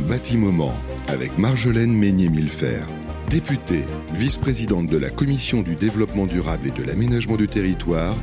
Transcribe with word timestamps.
Un 0.00 0.08
bâtiment 0.08 0.72
avec 1.08 1.36
Marjolaine 1.36 1.92
Meignet-Millefer, 1.92 2.80
députée, 3.28 3.84
vice-présidente 4.14 4.86
de 4.86 4.96
la 4.96 5.10
Commission 5.10 5.60
du 5.60 5.74
développement 5.74 6.26
durable 6.26 6.68
et 6.68 6.70
de 6.70 6.82
l'aménagement 6.82 7.36
du 7.36 7.46
territoire 7.46 8.14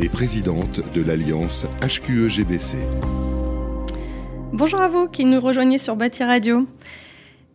et 0.00 0.08
présidente 0.08 0.80
de 0.92 1.02
l'Alliance 1.02 1.66
HQE-GBC. 1.82 2.78
Bonjour 4.52 4.80
à 4.80 4.88
vous 4.88 5.06
qui 5.06 5.24
nous 5.24 5.40
rejoignez 5.40 5.78
sur 5.78 5.94
Bâti 5.94 6.24
Radio. 6.24 6.66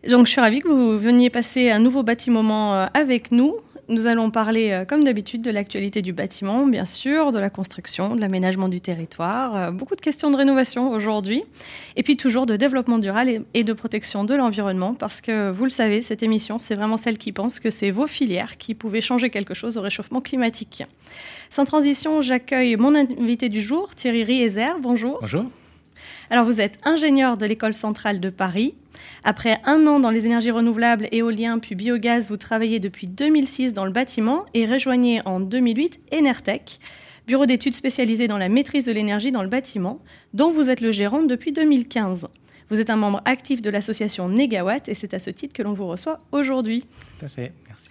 Donc 0.09 0.27
je 0.27 0.31
suis 0.31 0.41
ravie 0.41 0.61
que 0.61 0.69
vous 0.69 0.97
veniez 0.97 1.29
passer 1.29 1.69
un 1.69 1.79
nouveau 1.79 2.03
bâtiment 2.03 2.75
euh, 2.75 2.85
avec 2.93 3.31
nous. 3.31 3.55
Nous 3.89 4.05
allons 4.05 4.29
parler, 4.29 4.69
euh, 4.69 4.85
comme 4.85 5.03
d'habitude, 5.03 5.41
de 5.41 5.49
l'actualité 5.49 6.03
du 6.03 6.13
bâtiment, 6.13 6.67
bien 6.67 6.85
sûr, 6.85 7.31
de 7.31 7.39
la 7.39 7.49
construction, 7.49 8.15
de 8.15 8.21
l'aménagement 8.21 8.67
du 8.67 8.79
territoire, 8.79 9.55
euh, 9.55 9.71
beaucoup 9.71 9.95
de 9.95 10.01
questions 10.01 10.29
de 10.29 10.37
rénovation 10.37 10.91
aujourd'hui, 10.91 11.43
et 11.95 12.03
puis 12.03 12.15
toujours 12.15 12.45
de 12.45 12.55
développement 12.55 12.99
durable 12.99 13.45
et 13.55 13.63
de 13.63 13.73
protection 13.73 14.23
de 14.23 14.35
l'environnement, 14.35 14.93
parce 14.93 15.21
que 15.21 15.49
vous 15.49 15.63
le 15.63 15.71
savez, 15.71 16.03
cette 16.03 16.21
émission, 16.21 16.59
c'est 16.59 16.75
vraiment 16.75 16.97
celle 16.97 17.17
qui 17.17 17.31
pense 17.31 17.59
que 17.59 17.71
c'est 17.71 17.89
vos 17.89 18.05
filières 18.05 18.59
qui 18.59 18.75
pouvaient 18.75 19.01
changer 19.01 19.31
quelque 19.31 19.55
chose 19.55 19.75
au 19.75 19.81
réchauffement 19.81 20.21
climatique. 20.21 20.83
Sans 21.49 21.65
transition, 21.65 22.21
j'accueille 22.21 22.75
mon 22.75 22.93
invité 22.93 23.49
du 23.49 23.63
jour, 23.63 23.95
Thierry 23.95 24.23
Rieser. 24.23 24.67
Bonjour. 24.79 25.17
Bonjour. 25.21 25.45
Alors, 26.31 26.45
vous 26.45 26.61
êtes 26.61 26.79
ingénieur 26.83 27.37
de 27.37 27.45
l'École 27.47 27.73
centrale 27.73 28.19
de 28.19 28.29
Paris. 28.29 28.75
Après 29.23 29.59
un 29.65 29.87
an 29.87 29.99
dans 29.99 30.11
les 30.11 30.27
énergies 30.27 30.51
renouvelables, 30.51 31.07
éolien 31.11 31.57
puis 31.57 31.73
biogaz, 31.73 32.29
vous 32.29 32.37
travaillez 32.37 32.79
depuis 32.79 33.07
2006 33.07 33.73
dans 33.73 33.85
le 33.85 33.91
bâtiment 33.91 34.45
et 34.53 34.67
rejoignez 34.67 35.21
en 35.25 35.39
2008 35.39 35.99
Enertech, 36.13 36.79
bureau 37.25 37.47
d'études 37.47 37.75
spécialisé 37.75 38.27
dans 38.27 38.37
la 38.37 38.47
maîtrise 38.47 38.85
de 38.85 38.91
l'énergie 38.91 39.31
dans 39.31 39.41
le 39.41 39.49
bâtiment, 39.49 40.01
dont 40.33 40.49
vous 40.49 40.69
êtes 40.69 40.81
le 40.81 40.91
gérant 40.91 41.23
depuis 41.23 41.51
2015. 41.51 42.27
Vous 42.69 42.79
êtes 42.79 42.91
un 42.91 42.95
membre 42.95 43.21
actif 43.25 43.63
de 43.63 43.71
l'association 43.71 44.29
Negawatt 44.29 44.87
et 44.87 44.93
c'est 44.93 45.15
à 45.15 45.19
ce 45.19 45.31
titre 45.31 45.53
que 45.53 45.63
l'on 45.63 45.73
vous 45.73 45.87
reçoit 45.87 46.19
aujourd'hui. 46.31 46.85
Tout 47.17 47.25
à 47.25 47.29
fait, 47.29 47.51
merci. 47.67 47.89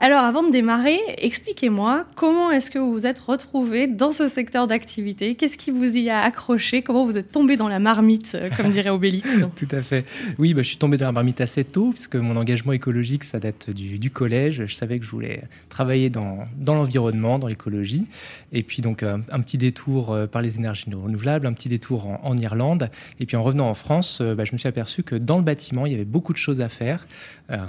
Alors, 0.00 0.24
avant 0.24 0.42
de 0.42 0.50
démarrer, 0.50 0.98
expliquez-moi 1.18 2.04
comment 2.16 2.50
est-ce 2.50 2.68
que 2.68 2.80
vous 2.80 2.92
vous 2.92 3.06
êtes 3.06 3.20
retrouvé 3.20 3.86
dans 3.86 4.10
ce 4.10 4.26
secteur 4.26 4.66
d'activité? 4.66 5.36
Qu'est-ce 5.36 5.56
qui 5.56 5.70
vous 5.70 5.96
y 5.96 6.10
a 6.10 6.20
accroché? 6.20 6.82
Comment 6.82 7.06
vous 7.06 7.16
êtes 7.16 7.30
tombé 7.30 7.56
dans 7.56 7.68
la 7.68 7.78
marmite, 7.78 8.32
euh, 8.34 8.48
comme 8.56 8.72
dirait 8.72 8.90
Obélix? 8.90 9.28
Tout 9.56 9.68
à 9.70 9.82
fait. 9.82 10.04
Oui, 10.38 10.52
bah, 10.52 10.62
je 10.62 10.68
suis 10.68 10.78
tombé 10.78 10.96
dans 10.96 11.06
la 11.06 11.12
marmite 11.12 11.40
assez 11.40 11.62
tôt, 11.62 11.90
puisque 11.90 12.16
mon 12.16 12.36
engagement 12.36 12.72
écologique, 12.72 13.22
ça 13.22 13.38
date 13.38 13.70
du, 13.70 14.10
collège. 14.10 14.66
Je 14.66 14.74
savais 14.74 14.98
que 14.98 15.04
je 15.04 15.10
voulais 15.12 15.44
travailler 15.68 16.10
dans, 16.10 16.38
l'environnement, 16.66 17.38
dans 17.38 17.46
l'écologie. 17.46 18.08
Et 18.52 18.64
puis, 18.64 18.82
donc, 18.82 19.04
un, 19.04 19.20
petit 19.20 19.58
détour 19.58 20.12
euh, 20.12 20.26
par 20.26 20.42
les 20.42 20.56
énergies 20.56 20.86
renouvelables, 20.92 21.46
un 21.46 21.52
petit 21.52 21.68
détour 21.68 22.08
en, 22.22 22.36
Irlande. 22.36 22.90
Et 23.20 23.26
puis, 23.26 23.36
en 23.36 23.44
revenant 23.44 23.70
en 23.70 23.74
France, 23.74 24.18
euh, 24.20 24.34
bah, 24.34 24.44
je 24.44 24.52
me 24.52 24.58
suis 24.58 24.68
aperçu 24.68 25.04
que 25.04 25.14
dans 25.14 25.36
le 25.36 25.44
bâtiment, 25.44 25.86
il 25.86 25.92
y 25.92 25.94
avait 25.94 26.04
beaucoup 26.04 26.32
de 26.32 26.38
choses 26.38 26.60
à 26.60 26.68
faire, 26.68 27.06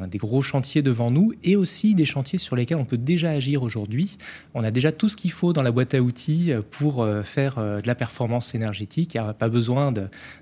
des 0.10 0.18
gros 0.18 0.42
chantiers 0.42 0.82
devant 0.82 1.12
nous 1.12 1.34
et 1.44 1.58
aussi 1.58 1.94
des 1.96 2.06
chantiers 2.06 2.15
sur 2.24 2.56
lesquels 2.56 2.78
on 2.78 2.86
peut 2.86 2.98
déjà 2.98 3.32
agir 3.32 3.64
aujourd'hui. 3.64 4.18
On 4.54 4.64
a 4.64 4.72
déjà 4.72 4.92
tout 4.92 5.10
ce 5.10 5.18
qu'il 5.18 5.32
faut 5.32 5.54
dans 5.54 5.62
la 5.62 5.72
boîte 5.72 5.94
à 5.94 6.02
outils 6.02 6.54
euh, 6.54 6.62
pour 6.70 7.04
euh, 7.04 7.24
faire 7.24 7.58
euh, 7.58 7.82
de 7.82 7.88
la 7.88 7.96
performance 7.96 8.56
énergétique. 8.56 9.14
Il 9.14 9.22
n'y 9.22 9.28
a 9.28 9.34
pas 9.34 9.50
besoin 9.50 9.94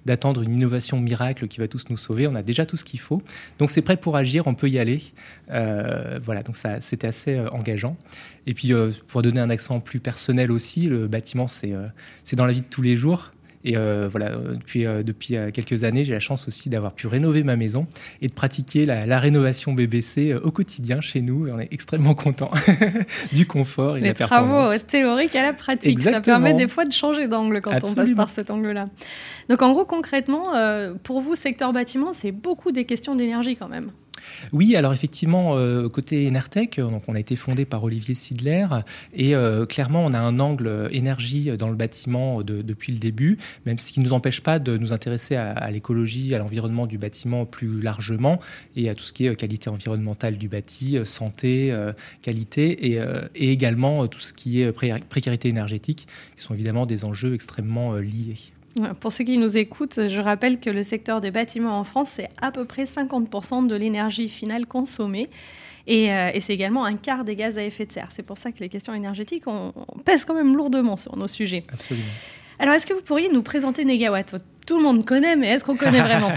d'attendre 0.06 0.44
une 0.44 0.54
innovation 0.54 1.00
miracle 1.00 1.48
qui 1.48 1.60
va 1.60 1.68
tous 1.68 1.90
nous 1.90 1.98
sauver. 1.98 2.28
On 2.28 2.36
a 2.36 2.44
déjà 2.44 2.66
tout 2.66 2.78
ce 2.78 2.86
qu'il 2.86 3.00
faut. 3.00 3.22
Donc 3.60 3.72
c'est 3.72 3.82
prêt 3.82 3.98
pour 3.98 4.16
agir, 4.16 4.48
on 4.48 4.56
peut 4.56 4.70
y 4.70 4.80
aller. 4.80 5.02
voilà, 5.50 6.44
donc 6.44 6.56
ça, 6.56 6.82
c'était 6.82 7.08
assez 7.08 7.40
engageant. 7.52 7.98
Et 8.46 8.54
puis, 8.54 8.72
pour 9.08 9.22
donner 9.22 9.40
un 9.40 9.50
accent 9.50 9.80
plus 9.80 10.00
personnel 10.00 10.52
aussi, 10.52 10.88
le 10.88 11.08
bâtiment, 11.08 11.48
c'est 11.48 11.74
c'est 12.24 12.36
dans 12.36 12.46
la 12.46 12.54
vie 12.54 12.62
de 12.62 12.68
tous 12.68 12.82
les 12.82 12.96
jours. 12.96 13.33
Et 13.66 13.78
euh, 13.78 14.08
voilà, 14.10 14.32
euh, 14.32 14.56
depuis, 14.56 14.86
euh, 14.86 15.04
depuis 15.04 15.36
quelques 15.54 15.84
années, 15.84 16.04
j'ai 16.04 16.14
la 16.14 16.20
chance 16.20 16.48
aussi 16.48 16.70
d'avoir 16.70 16.94
pu 16.94 17.08
rénover 17.08 17.44
ma 17.44 17.56
maison 17.56 17.88
et 18.22 18.28
de 18.28 18.34
pratiquer 18.34 18.86
la, 18.86 19.20
rénovation 19.20 19.74
BBC 19.74 20.34
au 20.34 20.52
quotidien 20.52 21.00
chez 21.00 21.22
nous. 21.22 21.48
Et 21.48 21.54
on 21.54 21.60
est 21.60 21.70
extrêmement 21.72 22.14
content 22.14 22.52
du 23.32 23.46
confort 23.46 23.98
et 23.98 24.02
de 24.02 24.08
la 24.08 24.14
performance. 24.14 24.68
travaux 24.68 24.84
théoriques 24.86 25.36
à 25.36 25.44
la 25.44 25.54
pratique. 25.54 26.00
Ça 26.02 26.20
permet 26.20 26.54
des 26.54 26.68
fois 26.68 26.86
de 26.86 26.92
changer 26.92 27.28
d'angle 27.28 27.62
quand 27.62 27.72
on 27.72 27.94
passe 27.94 28.14
par 28.14 28.30
cet 28.30 28.52
angle-là. 28.52 28.90
Donc 29.50 29.62
en 29.62 29.72
gros, 29.72 29.86
concrètement, 29.86 30.54
pour 31.04 31.22
vous, 31.22 31.36
secteur 31.36 31.72
bâtiment, 31.72 32.12
c'est 32.12 32.32
beaucoup 32.32 32.72
des 32.72 32.86
questions 32.86 33.16
d'énergie 33.16 33.56
quand 33.56 33.70
même. 33.70 33.92
Oui, 34.52 34.76
alors 34.76 34.94
effectivement, 34.94 35.58
euh, 35.58 35.88
côté 35.88 36.28
Enertech, 36.28 36.80
euh, 36.80 36.90
donc 36.90 37.04
on 37.08 37.16
a 37.16 37.20
été 37.20 37.36
fondé 37.36 37.66
par 37.66 37.84
Olivier 37.84 38.16
Sidler 38.16 38.68
et 39.14 39.36
euh, 39.36 39.66
clairement 39.66 40.06
on 40.06 40.14
a 40.14 40.20
un 40.20 40.40
angle 40.40 40.90
énergie 40.92 41.56
dans 41.58 41.70
le 41.70 41.76
bâtiment 41.76 42.42
depuis 42.44 42.94
le 42.94 43.00
début, 43.00 43.38
même 43.66 43.78
ce 43.78 43.92
qui 43.92 44.00
ne 44.00 44.06
nous 44.06 44.14
empêche 44.14 44.42
pas 44.42 44.60
de 44.60 44.78
nous 44.78 44.94
intéresser 44.94 45.36
à, 45.36 45.72
l'écologie, 45.72 46.36
à 46.36 46.40
l'environnement 46.40 46.88
du 46.88 46.98
bâtiment 46.98 47.46
plus 47.46 47.82
largement 47.82 48.40
et 48.76 48.90
à 48.90 48.96
tout 48.96 49.04
ce 49.04 49.14
qui 49.14 49.26
est 49.26 49.36
qualité 49.36 49.70
environnementale 49.70 50.38
du 50.38 50.48
bâti, 50.48 50.98
santé, 51.06 51.76
qualité 52.22 52.94
et, 52.94 53.52
également 53.52 54.08
tout 54.08 54.20
ce 54.20 54.34
qui 54.34 54.62
est 54.62 54.72
précarité 54.72 55.50
énergétique, 55.50 56.08
qui 56.36 56.44
sont 56.44 56.54
évidemment 56.54 56.86
des 56.86 57.06
enjeux 57.06 57.34
extrêmement 57.34 57.94
liés. 57.96 58.36
Pour 59.00 59.12
ceux 59.12 59.24
qui 59.24 59.38
nous 59.38 59.58
écoutent, 59.58 60.08
je 60.08 60.20
rappelle 60.20 60.60
que 60.60 60.70
le 60.70 60.84
secteur 60.84 61.22
des 61.22 61.32
bâtiments 61.32 61.80
en 61.80 61.84
France, 61.84 62.14
c'est 62.16 62.30
à 62.42 62.52
peu 62.52 62.66
près 62.66 62.86
50% 62.86 63.68
de 63.68 63.76
l'énergie 63.76 64.30
finale 64.30 64.66
consommée. 64.66 65.30
Euh, 65.90 66.32
et, 66.34 66.40
c'est 66.40 66.54
également 66.54 66.86
un 66.86 66.96
quart 66.96 67.24
des 67.24 67.36
gaz 67.36 67.58
à 67.58 67.64
effet 67.64 67.86
de 67.86 67.92
serre. 67.92 68.08
C'est 68.12 68.24
pour 68.24 68.38
ça 68.38 68.52
que 68.52 68.60
les 68.60 68.70
questions 68.70 68.94
énergétiques 68.94 69.44
on, 69.48 69.74
pèsent 70.06 70.26
quand 70.26 70.34
même 70.34 70.56
lourdement 70.56 70.98
sur 70.98 71.18
nos 71.18 71.28
sujets. 71.28 71.66
Absolument. 71.72 72.08
Alors, 72.60 72.74
est-ce 72.74 72.88
que 72.88 72.94
vous 72.94 73.02
pourriez 73.02 73.30
nous 73.30 73.44
présenter 73.44 73.84
Negawatt 73.84 74.34
tout 74.66 74.78
le 74.78 74.84
monde 74.84 75.06
connaît, 75.06 75.36
mais 75.36 75.50
est-ce 75.50 75.66
qu'on 75.66 75.76
connaît 75.76 76.02
vraiment? 76.04 76.32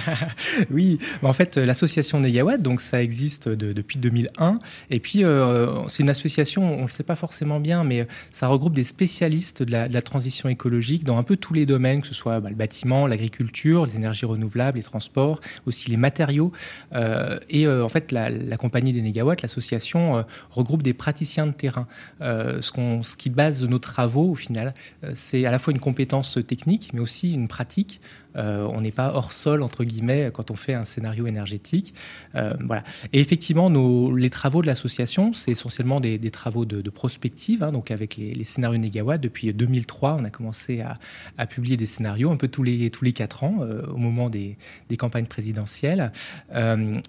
Oui, 0.71 0.99
en 1.23 1.33
fait, 1.33 1.57
l'association 1.57 2.21
Negawatt, 2.21 2.61
donc 2.61 2.81
ça 2.81 3.03
existe 3.03 3.49
depuis 3.49 3.99
2001. 3.99 4.59
Et 4.91 5.01
puis, 5.01 5.25
euh, 5.25 5.87
c'est 5.89 6.03
une 6.03 6.11
association, 6.11 6.75
on 6.75 6.77
ne 6.77 6.83
le 6.83 6.89
sait 6.89 7.03
pas 7.03 7.17
forcément 7.17 7.61
bien, 7.61 7.85
mais 7.85 8.07
ça 8.31 8.49
regroupe 8.49 8.75
des 8.75 8.85
spécialistes 8.85 9.63
de 9.63 9.73
la, 9.73 10.03
transition 10.03 10.49
écologique 10.49 11.05
dans 11.05 11.19
un 11.19 11.23
peu 11.23 11.37
tous 11.37 11.53
les 11.53 11.67
domaines, 11.67 12.01
que 12.01 12.07
ce 12.07 12.15
soit 12.15 12.39
bah, 12.41 12.49
le 12.49 12.55
bâtiment, 12.55 13.07
l'agriculture, 13.07 13.87
les 13.87 13.97
énergies 13.97 14.27
renouvelables, 14.27 14.79
les 14.79 14.85
transports, 14.85 15.41
aussi 15.67 15.91
les 15.91 15.97
matériaux. 15.97 16.53
Euh, 16.95 17.39
et 17.51 17.67
euh, 17.67 17.85
en 17.85 17.89
fait, 17.89 18.13
la, 18.13 18.57
compagnie 18.57 18.93
des 18.93 19.03
Negawatt, 19.03 19.43
l'association, 19.43 20.25
regroupe 20.51 20.83
des 20.83 20.95
praticiens 20.95 21.47
de 21.47 21.53
terrain. 21.53 21.87
ce, 22.21 22.61
ce 23.03 23.17
qui 23.17 23.31
base 23.31 23.65
nos 23.65 23.79
travaux, 23.79 24.31
au 24.31 24.35
final, 24.35 24.75
c'est 25.15 25.45
à 25.45 25.51
la 25.51 25.59
fois 25.59 25.73
une 25.73 25.81
compétence 25.81 26.39
technique, 26.47 26.91
mais 26.95 27.01
aussi 27.01 27.33
une 27.33 27.49
pratique. 27.49 28.01
Euh, 28.37 28.67
on 28.73 28.81
n'est 28.81 28.93
pas 28.93 29.13
hors 29.15 29.33
sol, 29.33 29.63
entre 29.63 29.85
guillemets, 29.85 30.31
quand 30.33 30.51
on 30.51 30.57
fait 30.57 30.75
un 30.75 30.85
scénario 30.85 31.27
énergétique. 31.27 31.95
Euh, 32.35 32.55
voilà. 32.65 32.85
Et 33.13 33.21
effectivement, 33.21 33.71
les 34.11 34.31
travaux 34.31 34.63
de 34.63 34.67
l'association, 34.67 35.33
c'est 35.33 35.53
essentiellement 35.53 36.01
des, 36.01 36.19
travaux 36.31 36.65
de, 36.65 36.91
prospective, 36.91 37.63
hein, 37.63 37.73
donc 37.73 37.91
avec 37.91 38.17
les, 38.17 38.45
scénarios 38.45 38.79
négawatts. 38.79 39.21
Depuis 39.21 39.53
2003, 39.53 40.17
on 40.21 40.25
a 40.25 40.31
commencé 40.31 40.83
à, 40.83 41.47
publier 41.47 41.77
des 41.77 41.87
scénarios 41.87 42.31
un 42.31 42.37
peu 42.37 42.49
tous 42.49 42.63
les, 42.63 42.91
tous 42.91 43.05
les 43.05 43.13
quatre 43.13 43.45
ans, 43.45 43.59
euh, 43.61 43.83
au 43.87 43.97
moment 43.97 44.29
des, 44.29 44.57
campagnes 44.99 45.27
présidentielles. 45.27 46.13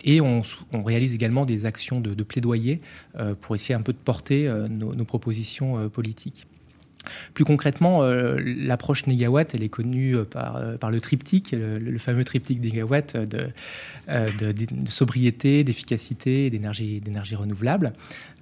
et 0.03 0.21
on, 0.21 0.41
réalise 0.73 1.13
également 1.13 1.45
des 1.45 1.65
actions 1.65 2.01
de, 2.01 2.23
plaidoyer 2.23 2.81
pour 3.41 3.55
essayer 3.55 3.75
un 3.75 3.81
peu 3.81 3.93
de 3.93 3.97
porter 3.97 4.51
nos 4.69 5.05
propositions 5.05 5.89
politiques. 5.89 6.47
Plus 7.33 7.45
concrètement, 7.45 8.03
euh, 8.03 8.37
l'approche 8.39 9.07
négawatt, 9.07 9.53
elle 9.53 9.63
est 9.63 9.69
connue 9.69 10.15
euh, 10.15 10.23
par, 10.23 10.57
euh, 10.57 10.77
par 10.77 10.91
le 10.91 10.99
triptyque, 10.99 11.51
le, 11.51 11.97
fameux 11.97 12.23
triptyque 12.23 12.61
négawatt 12.61 13.17
de, 13.17 13.49
de, 14.07 14.65
sobriété, 14.85 15.63
d'efficacité 15.63 16.45
et 16.45 16.49
d'énergie, 16.49 17.01
renouvelable. 17.35 17.93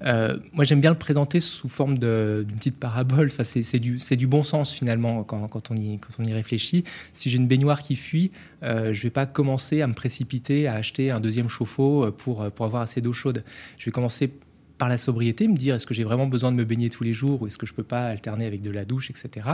moi, 0.02 0.64
j'aime 0.64 0.82
bien 0.82 0.92
le 0.92 0.98
présenter 0.98 1.40
sous 1.40 1.70
forme 1.70 1.98
d'une 1.98 2.58
petite 2.58 2.78
parabole. 2.78 3.28
Enfin, 3.32 3.44
c'est, 3.44 3.80
du, 3.80 4.28
bon 4.28 4.44
sens 4.44 4.72
finalement 4.72 5.24
quand, 5.24 5.48
quand, 5.48 5.72
on 5.72 5.76
y, 5.76 6.00
quand 6.00 6.10
on 6.20 6.24
y 6.26 6.34
réfléchit. 6.34 6.84
Si 7.14 7.30
j'ai 7.30 7.38
une 7.38 7.48
baignoire 7.48 7.82
qui 7.82 7.96
fuit, 7.96 8.32
je 8.62 8.68
ne 8.68 8.94
vais 8.94 9.10
pas 9.10 9.26
commencer 9.26 9.82
à 9.82 9.88
me 9.88 9.94
précipiter 9.94 10.68
à 10.68 10.74
acheter 10.74 11.12
un 11.12 11.20
deuxième 11.20 11.50
chauffe-eau 11.50 12.12
pour, 12.12 12.52
pour 12.52 12.66
avoir 12.66 12.82
assez 12.82 13.02
d'eau 13.02 13.14
chaude. 13.14 13.44
Je 13.78 13.86
vais 13.86 13.92
commencer 13.92 14.32
par 14.78 14.90
la 14.90 14.98
sobriété, 14.98 15.48
me 15.48 15.56
dire 15.56 15.76
est-ce 15.76 15.88
que 15.88 15.94
j'ai 15.94 16.04
vraiment 16.04 16.28
besoin 16.28 16.52
de 16.52 16.58
me 16.58 16.66
baigner 16.66 16.90
tous 16.90 17.04
les 17.04 17.14
jours 17.14 17.42
ou 17.42 17.48
est-ce 17.48 17.58
que 17.58 17.66
je 17.66 17.74
peux 17.74 17.84
pas 17.84 18.04
alterner 18.06 18.46
avec 18.46 18.62
de 18.62 18.72
la 18.72 18.86
douche, 18.86 19.10
etc. 19.10 19.48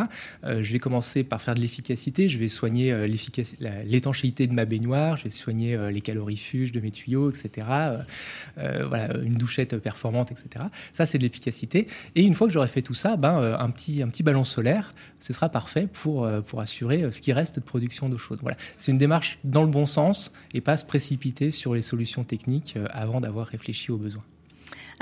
Euh, 0.44 0.64
je 0.64 0.72
vais 0.72 0.80
commencer 0.80 1.24
par 1.24 1.42
faire 1.42 1.54
de 1.54 1.60
l'efficacité, 1.60 2.28
je 2.28 2.40
vais 2.40 2.48
soigner 2.48 2.92
euh, 2.92 3.08
l'étanchéité 3.86 4.48
de 4.48 4.54
ma 4.54 4.66
baignoire, 4.66 5.18
je 5.18 5.26
vais 5.26 5.30
soigner 5.30 5.76
euh, 5.76 5.92
les 5.92 6.02
calorifuges 6.02 6.72
de 6.72 6.80
mes 6.80 6.92
tuyaux, 6.92 7.30
etc. 7.30 7.68
voilà, 8.58 9.16
une 9.24 9.34
douchette 9.34 9.78
performante, 9.78 10.32
etc. 10.32 10.66
Ça, 10.92 11.06
c'est 11.06 11.18
de 11.18 11.24
l'efficacité. 11.24 11.88
Et 12.16 12.24
une 12.24 12.34
fois 12.34 12.48
que 12.48 12.54
j'aurai 12.54 12.68
fait 12.68 12.82
tout 12.82 12.94
ça, 12.94 13.16
ben, 13.16 13.58
un, 13.60 13.70
petit, 13.70 14.02
un 14.02 14.08
petit 14.08 14.24
ballon 14.24 14.44
solaire, 14.44 14.92
ce 15.20 15.34
sera 15.34 15.50
parfait 15.50 15.88
pour, 15.92 16.28
pour 16.44 16.62
assurer 16.62 17.12
ce 17.12 17.22
qui 17.22 17.34
reste 17.34 17.56
de 17.56 17.62
production 17.62 18.10
d'eau 18.10 18.18
chaude. 18.18 18.40
Voilà. 18.42 18.58
C'est 18.78 18.92
une 18.92 18.98
démarche 18.98 19.40
dans 19.44 19.64
le 19.64 19.70
bon 19.70 19.86
sens 19.86 20.32
et 20.54 20.62
pas 20.62 20.78
se 20.78 20.86
précipiter 20.86 21.52
sur 21.52 21.74
les 21.74 21.82
solutions 21.82 22.24
techniques 22.24 22.78
avant 22.92 23.22
d'avoir 23.22 23.48
réfléchi 23.48 23.92
aux 23.92 23.98
besoins. 23.98 24.24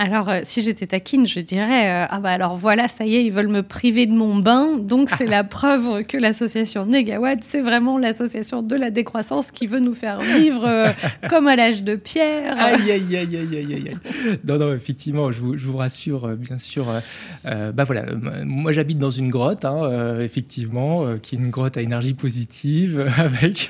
Alors, 0.01 0.29
euh, 0.29 0.39
si 0.43 0.61
j'étais 0.61 0.87
taquine, 0.87 1.27
je 1.27 1.41
dirais 1.41 1.89
euh, 1.89 2.07
Ah, 2.09 2.21
bah 2.21 2.29
alors 2.29 2.55
voilà, 2.55 2.87
ça 2.87 3.05
y 3.05 3.17
est, 3.17 3.25
ils 3.25 3.33
veulent 3.33 3.49
me 3.49 3.63
priver 3.63 4.05
de 4.05 4.13
mon 4.13 4.37
bain. 4.37 4.77
Donc, 4.79 5.09
c'est 5.17 5.25
la 5.25 5.43
preuve 5.43 6.05
que 6.05 6.15
l'association 6.15 6.85
Negawatt, 6.85 7.39
c'est 7.43 7.59
vraiment 7.59 7.97
l'association 7.97 8.61
de 8.63 8.77
la 8.77 8.91
décroissance 8.91 9.51
qui 9.51 9.67
veut 9.67 9.81
nous 9.81 9.93
faire 9.93 10.21
vivre 10.21 10.63
euh, 10.65 10.87
comme 11.29 11.49
à 11.49 11.57
l'âge 11.57 11.83
de 11.83 11.97
pierre. 11.97 12.55
Aïe, 12.57 12.91
aïe, 12.91 13.17
aïe, 13.17 13.37
aïe, 13.37 13.57
aïe, 13.57 13.73
aïe. 13.73 13.97
Non, 14.47 14.57
non, 14.57 14.73
effectivement, 14.73 15.33
je 15.33 15.41
vous, 15.41 15.57
je 15.57 15.67
vous 15.67 15.75
rassure, 15.75 16.29
bien 16.37 16.57
sûr. 16.57 16.85
bah 17.43 17.83
voilà, 17.83 18.05
moi 18.45 18.71
j'habite 18.71 18.99
dans 18.99 19.11
une 19.11 19.29
grotte, 19.29 19.65
hein, 19.65 20.17
effectivement, 20.21 21.17
qui 21.21 21.35
est 21.35 21.39
une 21.39 21.49
grotte 21.49 21.75
à 21.75 21.81
énergie 21.81 22.13
positive, 22.13 23.05
avec, 23.17 23.69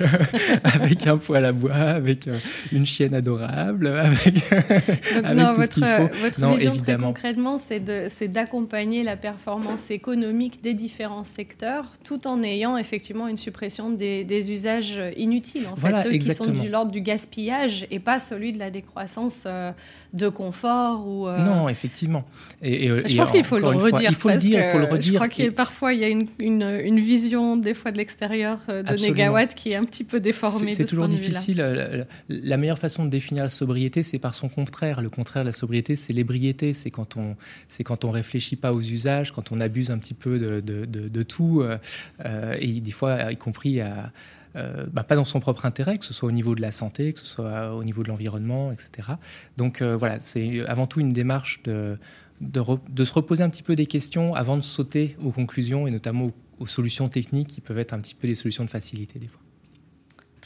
avec 0.62 1.06
un 1.08 1.16
poêle 1.16 1.44
à 1.44 1.52
bois, 1.52 1.74
avec 1.74 2.28
une 2.70 2.86
chienne 2.86 3.14
adorable, 3.14 3.88
avec, 3.88 4.52
avec 4.52 5.36
non, 5.36 5.54
tout 5.54 5.60
votre, 5.60 5.74
ce 5.74 5.80
qu'il 5.80 5.84
faut. 5.84 6.19
Votre 6.20 6.40
non, 6.40 6.54
vision 6.54 6.72
évidemment. 6.72 7.12
très 7.12 7.34
concrètement, 7.34 7.58
c'est 7.58 8.28
d'accompagner 8.28 9.02
la 9.02 9.16
performance 9.16 9.90
économique 9.90 10.62
des 10.62 10.74
différents 10.74 11.24
secteurs, 11.24 11.92
tout 12.04 12.26
en 12.26 12.42
ayant 12.42 12.76
effectivement 12.76 13.28
une 13.28 13.36
suppression 13.36 13.90
des, 13.90 14.24
des 14.24 14.50
usages 14.50 15.00
inutiles, 15.16 15.66
en 15.70 15.74
Voilà, 15.76 16.02
ceux 16.02 16.12
exactement. 16.12 16.50
qui 16.52 16.58
sont 16.58 16.64
de 16.64 16.68
l'ordre 16.70 16.90
du 16.92 17.00
gaspillage 17.00 17.86
et 17.90 18.00
pas 18.00 18.18
celui 18.20 18.52
de 18.52 18.58
la 18.58 18.70
décroissance 18.70 19.44
euh, 19.46 19.72
de 20.12 20.28
confort 20.28 21.06
ou. 21.06 21.26
euh, 21.28 21.38
Non, 21.44 21.68
effectivement. 21.68 22.24
Et, 22.62 22.86
et- 22.86 23.08
je 23.08 23.16
pense 23.16 23.30
qu'il 23.32 23.44
faut 23.44 23.58
le 23.58 23.66
redire. 23.66 24.10
il 24.10 24.14
faut 24.16 24.28
le 24.30 24.36
dire, 24.36 24.60
il 24.64 24.70
faut 24.72 24.78
le 24.78 24.84
redire. 24.84 25.12
Je 25.12 25.16
crois 25.18 25.28
que 25.28 25.50
parfois 25.50 25.92
il 25.94 26.00
y 26.00 26.04
a 26.04 26.08
une, 26.08 26.26
une, 26.38 26.62
une 26.62 26.98
vision 27.00 27.56
des 27.56 27.74
fois 27.74 27.90
de 27.92 27.98
l'extérieur 27.98 28.58
euh, 28.68 28.82
de 28.82 28.88
Absolument. 28.90 29.16
Negawatt 29.16 29.54
qui 29.54 29.70
est 29.72 29.76
un 29.76 29.84
petit 29.84 30.04
peu 30.04 30.20
déformée. 30.20 30.72
C'est 30.72 30.84
toujours 30.84 31.08
difficile. 31.08 31.58
La, 31.58 32.04
la 32.28 32.56
meilleure 32.56 32.78
façon 32.78 33.04
de 33.04 33.10
définir 33.10 33.42
la 33.44 33.48
sobriété, 33.48 34.02
c'est 34.02 34.18
par 34.18 34.34
son 34.34 34.48
contraire. 34.48 35.00
Le 35.00 35.10
contraire 35.10 35.42
de 35.44 35.48
la 35.48 35.52
sobriété, 35.52 35.96
c'est 35.96 36.09
l'ébriété. 36.12 36.74
C'est 36.74 36.90
quand 36.90 37.16
on, 37.16 37.36
c'est 37.68 37.84
quand 37.84 38.04
on 38.04 38.10
réfléchit 38.10 38.56
pas 38.56 38.72
aux 38.72 38.80
usages, 38.80 39.32
quand 39.32 39.52
on 39.52 39.60
abuse 39.60 39.90
un 39.90 39.98
petit 39.98 40.14
peu 40.14 40.38
de, 40.38 41.22
tout, 41.22 41.60
euh, 41.60 41.78
euh, 42.24 42.56
et 42.58 42.80
des 42.80 42.90
fois, 42.90 43.32
y 43.32 43.36
compris 43.36 43.80
à 43.80 44.12
euh, 44.56 44.86
bah, 44.92 45.04
pas 45.04 45.14
dans 45.14 45.24
son 45.24 45.38
propre 45.38 45.64
intérêt, 45.64 45.98
que 45.98 46.04
ce 46.04 46.12
soit 46.12 46.28
au 46.28 46.32
niveau 46.32 46.54
de 46.54 46.62
la 46.62 46.72
santé, 46.72 47.12
que 47.12 47.20
ce 47.20 47.26
soit 47.26 47.74
au 47.74 47.84
niveau 47.84 48.02
de 48.02 48.08
l'environnement, 48.08 48.72
etc. 48.72 49.10
Donc 49.56 49.82
voilà, 49.82 50.20
c'est 50.20 50.66
avant 50.66 50.86
tout 50.86 51.00
une 51.00 51.12
démarche 51.12 51.62
de, 51.62 51.98
de, 52.40 53.04
se 53.04 53.12
reposer 53.12 53.42
un 53.42 53.50
petit 53.50 53.62
peu 53.62 53.76
des 53.76 53.86
questions 53.86 54.34
avant 54.34 54.56
de 54.56 54.62
sauter 54.62 55.16
aux 55.22 55.30
conclusions 55.30 55.86
et 55.86 55.90
notamment 55.90 56.32
aux 56.58 56.66
solutions 56.66 57.08
techniques 57.08 57.48
qui 57.48 57.60
peuvent 57.60 57.78
être 57.78 57.92
un 57.92 58.00
petit 58.00 58.14
peu 58.14 58.28
des 58.28 58.34
solutions 58.34 58.64
de 58.64 58.70
facilité 58.70 59.18
des 59.18 59.28
fois. 59.28 59.40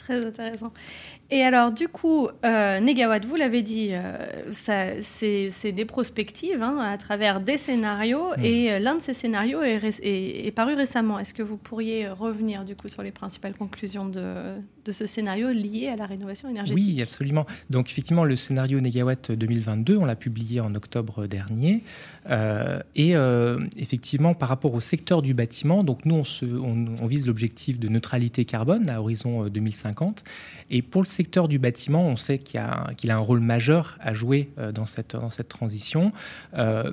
Très 0.05 0.23
intéressant. 0.23 0.71
Et 1.31 1.41
alors, 1.41 1.71
du 1.71 1.87
coup, 1.87 2.27
euh, 2.45 2.79
Negawatt, 2.79 3.25
vous 3.25 3.35
l'avez 3.35 3.63
dit, 3.63 3.89
euh, 3.93 4.51
c'est 4.51 5.71
des 5.71 5.85
prospectives 5.85 6.61
hein, 6.61 6.77
à 6.79 6.95
travers 6.99 7.39
des 7.41 7.57
scénarios, 7.57 8.29
Mm. 8.37 8.43
et 8.45 8.71
euh, 8.71 8.79
l'un 8.79 8.95
de 8.95 9.01
ces 9.01 9.15
scénarios 9.15 9.63
est, 9.63 9.77
ré- 9.77 9.89
est- 10.03 10.45
est 10.47 10.51
paru 10.51 10.75
récemment. 10.75 11.17
Est-ce 11.17 11.33
que 11.33 11.41
vous 11.41 11.57
pourriez 11.57 12.07
revenir 12.07 12.63
du 12.65 12.75
coup 12.75 12.87
sur 12.87 13.01
les 13.01 13.09
principales 13.11 13.57
conclusions 13.57 14.05
de, 14.05 14.25
de 14.85 14.91
ce 14.91 15.07
scénario 15.07 15.49
lié 15.51 15.87
à 15.91 15.95
la 15.95 16.05
rénovation 16.05 16.49
énergétique? 16.49 16.83
Oui, 16.85 17.01
absolument. 17.01 17.47
Donc 17.71 17.89
effectivement, 17.89 18.23
le 18.25 18.35
scénario 18.35 18.79
Negawatt 18.79 19.31
2022, 19.31 19.97
on 19.97 20.05
l'a 20.05 20.15
publié 20.15 20.59
en 20.59 20.75
octobre 20.75 21.25
dernier. 21.25 21.81
Euh, 22.29 22.79
et 22.95 23.13
effectivement, 23.77 24.35
par 24.35 24.49
rapport 24.49 24.73
au 24.75 24.79
secteur 24.79 25.23
du 25.23 25.33
bâtiment, 25.33 25.83
donc 25.83 26.05
nous, 26.05 26.15
on, 26.15 26.23
se- 26.23 26.45
on- 26.45 26.85
on 27.01 27.07
vise 27.07 27.25
l'objectif 27.25 27.79
de 27.79 27.87
neutralité 27.87 28.45
carbone 28.45 28.89
à 28.89 29.01
horizon 29.01 29.45
euh, 29.45 29.49
2050. 29.95 30.23
Et 30.69 30.81
pour 30.81 31.01
le 31.01 31.07
secteur 31.07 31.47
du 31.47 31.59
bâtiment, 31.59 32.05
on 32.05 32.17
sait 32.17 32.39
qu'il 32.39 32.59
a, 32.59 32.87
un 33.09 33.17
rôle 33.17 33.39
majeur 33.39 33.97
à 34.01 34.13
jouer 34.13 34.49
euh, 34.57 34.71
dans, 34.71 34.85
cette, 34.85 35.15
transition. 35.47 36.11
Euh, 36.55 36.91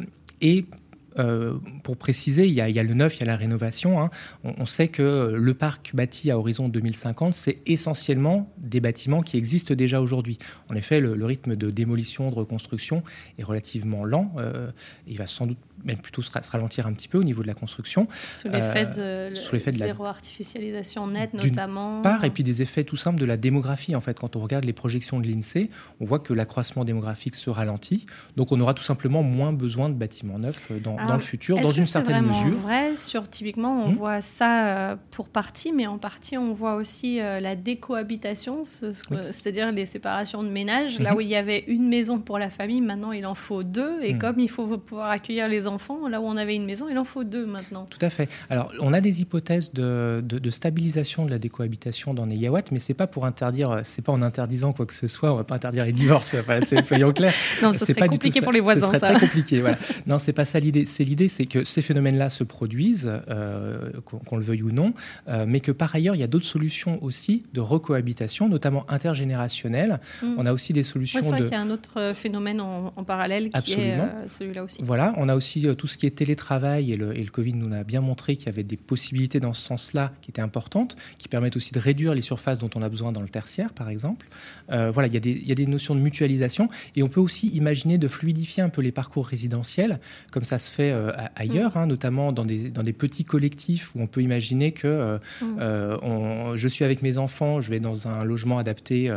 euh, 1.18 1.54
pour 1.82 1.96
préciser, 1.96 2.46
il 2.46 2.52
y, 2.54 2.60
a, 2.60 2.68
il 2.68 2.74
y 2.74 2.78
a 2.78 2.82
le 2.82 2.94
neuf, 2.94 3.16
il 3.16 3.20
y 3.20 3.22
a 3.24 3.26
la 3.26 3.36
rénovation. 3.36 4.00
hein. 4.00 4.10
On, 4.44 4.54
on 4.58 4.66
sait 4.66 4.88
que 4.88 5.32
le 5.34 5.54
parc 5.54 5.92
bâti 5.94 6.30
à 6.30 6.38
horizon 6.38 6.68
2050, 6.68 7.34
c'est 7.34 7.58
essentiellement 7.66 8.52
des 8.58 8.80
bâtiments 8.80 9.22
qui 9.22 9.36
existent 9.36 9.74
déjà 9.74 10.00
aujourd'hui. 10.00 10.38
En 10.70 10.74
effet, 10.74 11.00
le, 11.00 11.14
le 11.14 11.24
rythme 11.26 11.56
de 11.56 11.70
démolition, 11.70 12.30
de 12.30 12.34
reconstruction 12.34 13.02
est 13.38 13.42
relativement 13.44 14.04
lent. 14.04 14.32
Euh, 14.38 14.70
il 15.06 15.18
va 15.18 15.26
sans 15.26 15.46
doute 15.46 15.58
même 15.84 15.98
plutôt 15.98 16.22
se, 16.22 16.30
ra- 16.30 16.42
se 16.44 16.50
ralentir 16.52 16.86
un 16.86 16.92
petit 16.92 17.08
peu 17.08 17.18
au 17.18 17.24
niveau 17.24 17.42
de 17.42 17.48
la 17.48 17.54
construction. 17.54 18.06
Sous 18.30 18.48
l'effet 18.48 18.88
Euh, 18.98 19.30
de, 19.30 19.34
sous 19.34 19.56
de 19.56 19.64
la- 19.66 19.86
zéro 19.86 20.04
artificialisation 20.06 21.08
nette, 21.08 21.34
D'une 21.34 21.50
notamment. 21.50 22.02
part, 22.02 22.24
et 22.24 22.30
puis 22.30 22.44
des 22.44 22.62
effets 22.62 22.84
tout 22.84 22.96
simples 22.96 23.18
de 23.20 23.24
la 23.24 23.36
démographie. 23.36 23.96
En 23.96 24.00
fait, 24.00 24.18
quand 24.18 24.36
on 24.36 24.40
regarde 24.40 24.64
les 24.64 24.72
projections 24.72 25.18
de 25.18 25.26
l'INSEE, 25.26 25.68
on 26.00 26.04
voit 26.04 26.20
que 26.20 26.32
l'accroissement 26.32 26.84
démographique 26.84 27.34
se 27.34 27.50
ralentit. 27.50 28.06
Donc, 28.36 28.52
on 28.52 28.60
aura 28.60 28.74
tout 28.74 28.82
simplement 28.82 29.22
moins 29.24 29.52
besoin 29.52 29.88
de 29.88 29.94
bâtiments 29.94 30.38
neufs 30.38 30.70
dans, 30.82 30.96
Alors, 31.02 31.12
dans 31.12 31.18
le 31.18 31.22
futur, 31.22 31.58
dans 31.60 31.70
une 31.72 31.86
certaine 31.86 32.22
mesure. 32.26 32.56
vrai 32.58 32.96
sur 32.96 33.28
typiquement 33.28 33.84
on 33.84 33.88
Hmm. 33.88 33.94
voit 33.94 34.20
ça 34.22 34.66
euh, 34.92 34.96
pour 35.10 35.28
partie 35.28 35.72
mais 35.72 35.86
en 35.86 35.98
partie 35.98 36.36
on 36.38 36.52
voit 36.52 36.74
aussi 36.76 37.20
euh, 37.20 37.40
la 37.40 37.54
décohabitation 37.56 38.62
Oui. 38.82 39.16
c'est-à-dire 39.30 39.70
les 39.72 39.86
séparations 39.86 40.42
de 40.42 40.48
ménages 40.48 40.98
là 40.98 41.10
Mhm. 41.12 41.16
où 41.16 41.20
il 41.20 41.28
y 41.28 41.36
avait 41.36 41.64
une 41.66 41.88
maison 41.88 42.18
pour 42.18 42.38
la 42.38 42.50
famille 42.50 42.80
maintenant 42.80 43.12
il 43.12 43.26
en 43.26 43.34
faut 43.34 43.62
deux 43.62 44.00
et 44.02 44.14
Mhm. 44.14 44.18
comme 44.18 44.40
il 44.40 44.48
faut 44.50 44.66
pouvoir 44.78 45.10
accueillir 45.10 45.48
les 45.48 45.66
enfants 45.66 46.08
là 46.08 46.20
où 46.20 46.24
on 46.24 46.36
avait 46.36 46.54
une 46.54 46.64
maison 46.64 46.86
il 46.90 46.98
en 46.98 47.04
faut 47.04 47.24
deux 47.24 47.46
maintenant 47.46 47.86
Tout 47.90 47.98
à 48.04 48.10
fait. 48.10 48.28
Alors, 48.50 48.70
on 48.80 48.92
a 48.92 49.00
des 49.00 49.20
hypothèses 49.20 49.72
de, 49.72 50.22
de- 50.24 50.38
de 50.38 50.50
stabilisation 50.50 51.24
de 51.26 51.30
la 51.30 51.38
décohabitation 51.38 52.14
dans 52.14 52.26
Negawatt, 52.26 52.70
mais 52.72 52.78
c'est 52.80 52.94
pas 52.94 53.06
pour 53.06 53.26
interdire, 53.26 53.80
c'est 53.84 54.02
pas 54.02 54.12
en 54.12 54.22
interdisant 54.22 54.72
quoi 54.72 54.86
que 54.86 54.94
ce 54.94 55.06
soit. 55.06 55.32
On 55.32 55.36
va 55.36 55.44
pas 55.44 55.54
interdire 55.56 55.84
les 55.84 55.92
divorces. 55.92 56.34
enfin, 56.38 56.60
soyons 56.82 57.12
clairs. 57.18 57.34
non 57.62 57.72
ce 57.72 57.80
serait 57.84 57.94
pas 57.94 58.06
du 58.08 58.10
tout 58.18 58.26
compliqué 58.28 58.40
pour 58.40 58.52
les 58.52 58.60
voisins 58.60 58.80
Ce 58.80 58.86
serait 58.86 58.98
ça 58.98 59.10
très 59.14 59.20
compliqué. 59.26 59.60
Voilà. 59.60 59.76
Non, 60.06 60.18
c'est 60.18 60.32
pas 60.32 60.44
ça 60.44 60.58
l'idée. 60.60 60.84
C'est 60.92 61.04
l'idée, 61.04 61.28
c'est 61.28 61.46
que 61.46 61.64
ces 61.64 61.80
phénomènes-là 61.80 62.28
se 62.28 62.44
produisent, 62.44 63.10
euh, 63.28 63.90
qu'on 64.04 64.36
le 64.36 64.42
veuille 64.42 64.62
ou 64.62 64.70
non, 64.72 64.92
euh, 65.28 65.46
mais 65.48 65.60
que 65.60 65.72
par 65.72 65.94
ailleurs, 65.94 66.14
il 66.14 66.18
y 66.18 66.22
a 66.22 66.26
d'autres 66.26 66.44
solutions 66.46 67.02
aussi 67.02 67.44
de 67.54 67.60
recohabitation, 67.60 68.48
notamment 68.48 68.84
intergénérationnelle. 68.90 70.00
Mm. 70.22 70.34
On 70.36 70.46
a 70.46 70.52
aussi 70.52 70.72
des 70.72 70.80
Ouais, 70.80 70.84
solutions 70.84 71.22
c'est 71.22 71.28
vrai 71.30 71.40
de 71.40 71.44
qu'il 71.44 71.54
y 71.54 71.56
a 71.56 71.62
un 71.62 71.70
autre 71.70 71.98
euh, 71.98 72.12
phénomène 72.14 72.60
en, 72.60 72.92
en 72.94 73.04
parallèle 73.04 73.44
qui 73.50 73.56
Absolument. 73.56 73.84
est 73.84 74.24
euh, 74.24 74.28
celui-là 74.28 74.64
aussi 74.64 74.82
Voilà, 74.82 75.14
on 75.16 75.28
a 75.28 75.34
aussi 75.34 75.64
tout 75.78 75.86
ce 75.86 75.96
qui 75.96 76.06
est 76.06 76.10
télétravail 76.10 76.92
et 76.92 76.96
le, 76.96 77.16
et 77.16 77.22
le 77.22 77.30
Covid 77.30 77.54
nous 77.54 77.72
a 77.74 77.84
bien 77.84 78.00
montré 78.02 78.36
qu'il 78.36 78.46
y 78.46 78.48
avait 78.50 78.62
des 78.62 78.76
possibilités 78.76 79.40
dans 79.40 79.54
ce 79.54 79.62
sens-là 79.62 80.12
qui 80.20 80.30
étaient 80.30 80.42
importantes, 80.42 80.96
qui 81.18 81.28
permettent 81.28 81.56
aussi 81.56 81.72
de 81.72 81.78
réduire 81.78 82.14
les 82.14 82.20
surfaces 82.22 82.58
dont 82.58 82.70
on 82.74 82.82
a 82.82 82.88
besoin 82.88 83.12
dans 83.12 83.22
le 83.22 83.28
tertiaire, 83.28 83.72
par 83.72 83.88
exemple. 83.88 84.26
Voilà, 84.68 85.06
il 85.06 85.14
y, 85.14 85.16
a 85.16 85.20
des, 85.20 85.30
il 85.30 85.48
y 85.48 85.52
a 85.52 85.54
des 85.54 85.66
notions 85.66 85.94
de 85.94 86.00
mutualisation 86.00 86.68
et 86.96 87.02
on 87.02 87.08
peut 87.08 87.20
aussi 87.20 87.48
imaginer 87.48 87.96
de 87.98 88.08
fluidifier 88.08 88.62
un 88.62 88.68
peu 88.68 88.82
les 88.82 88.92
parcours 88.92 89.26
résidentiels, 89.26 90.00
comme 90.32 90.44
ça 90.44 90.58
se 90.58 90.72
fait 90.72 90.81
euh, 90.90 91.12
ailleurs, 91.36 91.76
hein, 91.76 91.86
notamment 91.86 92.32
dans 92.32 92.44
des, 92.44 92.70
dans 92.70 92.82
des 92.82 92.92
petits 92.92 93.24
collectifs 93.24 93.90
où 93.94 94.00
on 94.02 94.06
peut 94.06 94.22
imaginer 94.22 94.72
que 94.72 94.88
euh, 94.88 95.18
Mm. 95.40 95.44
euh, 95.60 95.98
on- 96.02 96.56
je 96.56 96.68
suis 96.68 96.84
avec 96.84 97.02
mes 97.02 97.18
enfants, 97.18 97.60
je 97.60 97.70
vais 97.70 97.80
dans 97.80 98.08
un 98.08 98.24
logement 98.24 98.58
adapté 98.58 99.10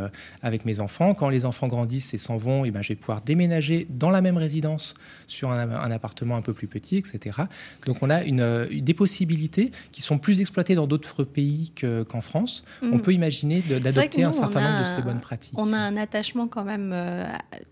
avec 0.44 0.66
mes 0.66 0.80
enfants. 0.80 1.14
Quand 1.14 1.30
les 1.30 1.46
enfants 1.46 1.68
grandissent 1.68 2.14
et 2.14 2.18
s'en 2.18 2.38
vont, 2.38 2.66
et 2.66 2.72
ben, 2.72 2.82
je 2.82 2.90
vais 2.90 2.96
pouvoir 2.96 3.22
déménager 3.22 3.88
dans 3.90 4.10
la 4.10 4.22
même 4.22 4.38
résidence 4.38 4.94
sur 5.28 5.52
un, 5.52 5.70
un 5.70 5.92
appartement 5.92 6.36
un 6.36 6.42
peu 6.42 6.54
plus 6.54 6.68
petit, 6.68 6.98
etc. 6.98 7.38
Donc 7.86 7.98
on 8.02 8.10
a 8.10 8.24
une, 8.24 8.68
des 8.72 8.94
possibilités 8.94 9.72
qui 9.92 10.02
sont 10.02 10.18
plus 10.18 10.42
exploitées 10.42 10.76
dans 10.76 10.88
d'autres 10.88 11.24
pays 11.24 11.72
que- 11.76 12.04
qu'en 12.04 12.22
France. 12.22 12.64
On 12.82 12.98
Mm. 12.98 13.02
peut 13.02 13.14
imaginer 13.14 13.60
d'adopter 13.60 14.24
un 14.24 14.32
certain 14.32 14.60
on 14.60 14.70
nombre 14.70 14.80
de 14.82 14.88
ces 14.88 15.02
bonnes 15.02 15.22
pratiques. 15.22 15.58
On 15.58 15.74
a 15.74 15.78
un 15.78 15.98
attachement 15.98 16.48
quand 16.48 16.64
même 16.64 16.92
euh, 16.94 17.26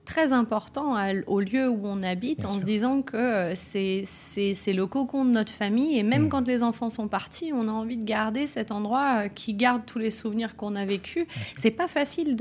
très 0.05 0.31
important 0.33 0.95
à- 0.95 1.13
au 1.27 1.39
lieu 1.39 1.69
où 1.69 1.81
on 1.83 2.01
habite 2.03 2.39
Bien 2.39 2.47
en 2.49 2.51
sûr. 2.53 2.61
se 2.61 2.65
disant 2.65 3.01
que 3.01 3.51
c'est 3.55 3.82
c'est- 4.05 4.73
le 4.73 4.85
cocon 4.87 5.23
de 5.25 5.29
notre 5.31 5.51
famille 5.53 5.97
et 5.97 6.03
même 6.03 6.23
Mm. 6.25 6.29
quand 6.29 6.47
les 6.47 6.63
enfants 6.63 6.89
sont 6.89 7.07
partis, 7.07 7.51
on 7.53 7.67
a 7.67 7.71
envie 7.71 7.97
de 7.97 8.03
garder 8.03 8.47
cet 8.47 8.71
endroit 8.71 9.23
euh, 9.25 9.27
qui 9.27 9.53
garde 9.53 9.81
tous 9.85 9.99
les 9.99 10.09
souvenirs 10.11 10.55
qu'on 10.55 10.75
a 10.75 10.85
vécus. 10.85 11.25
C'est 11.57 11.71
pas 11.71 11.87
facile 11.87 12.35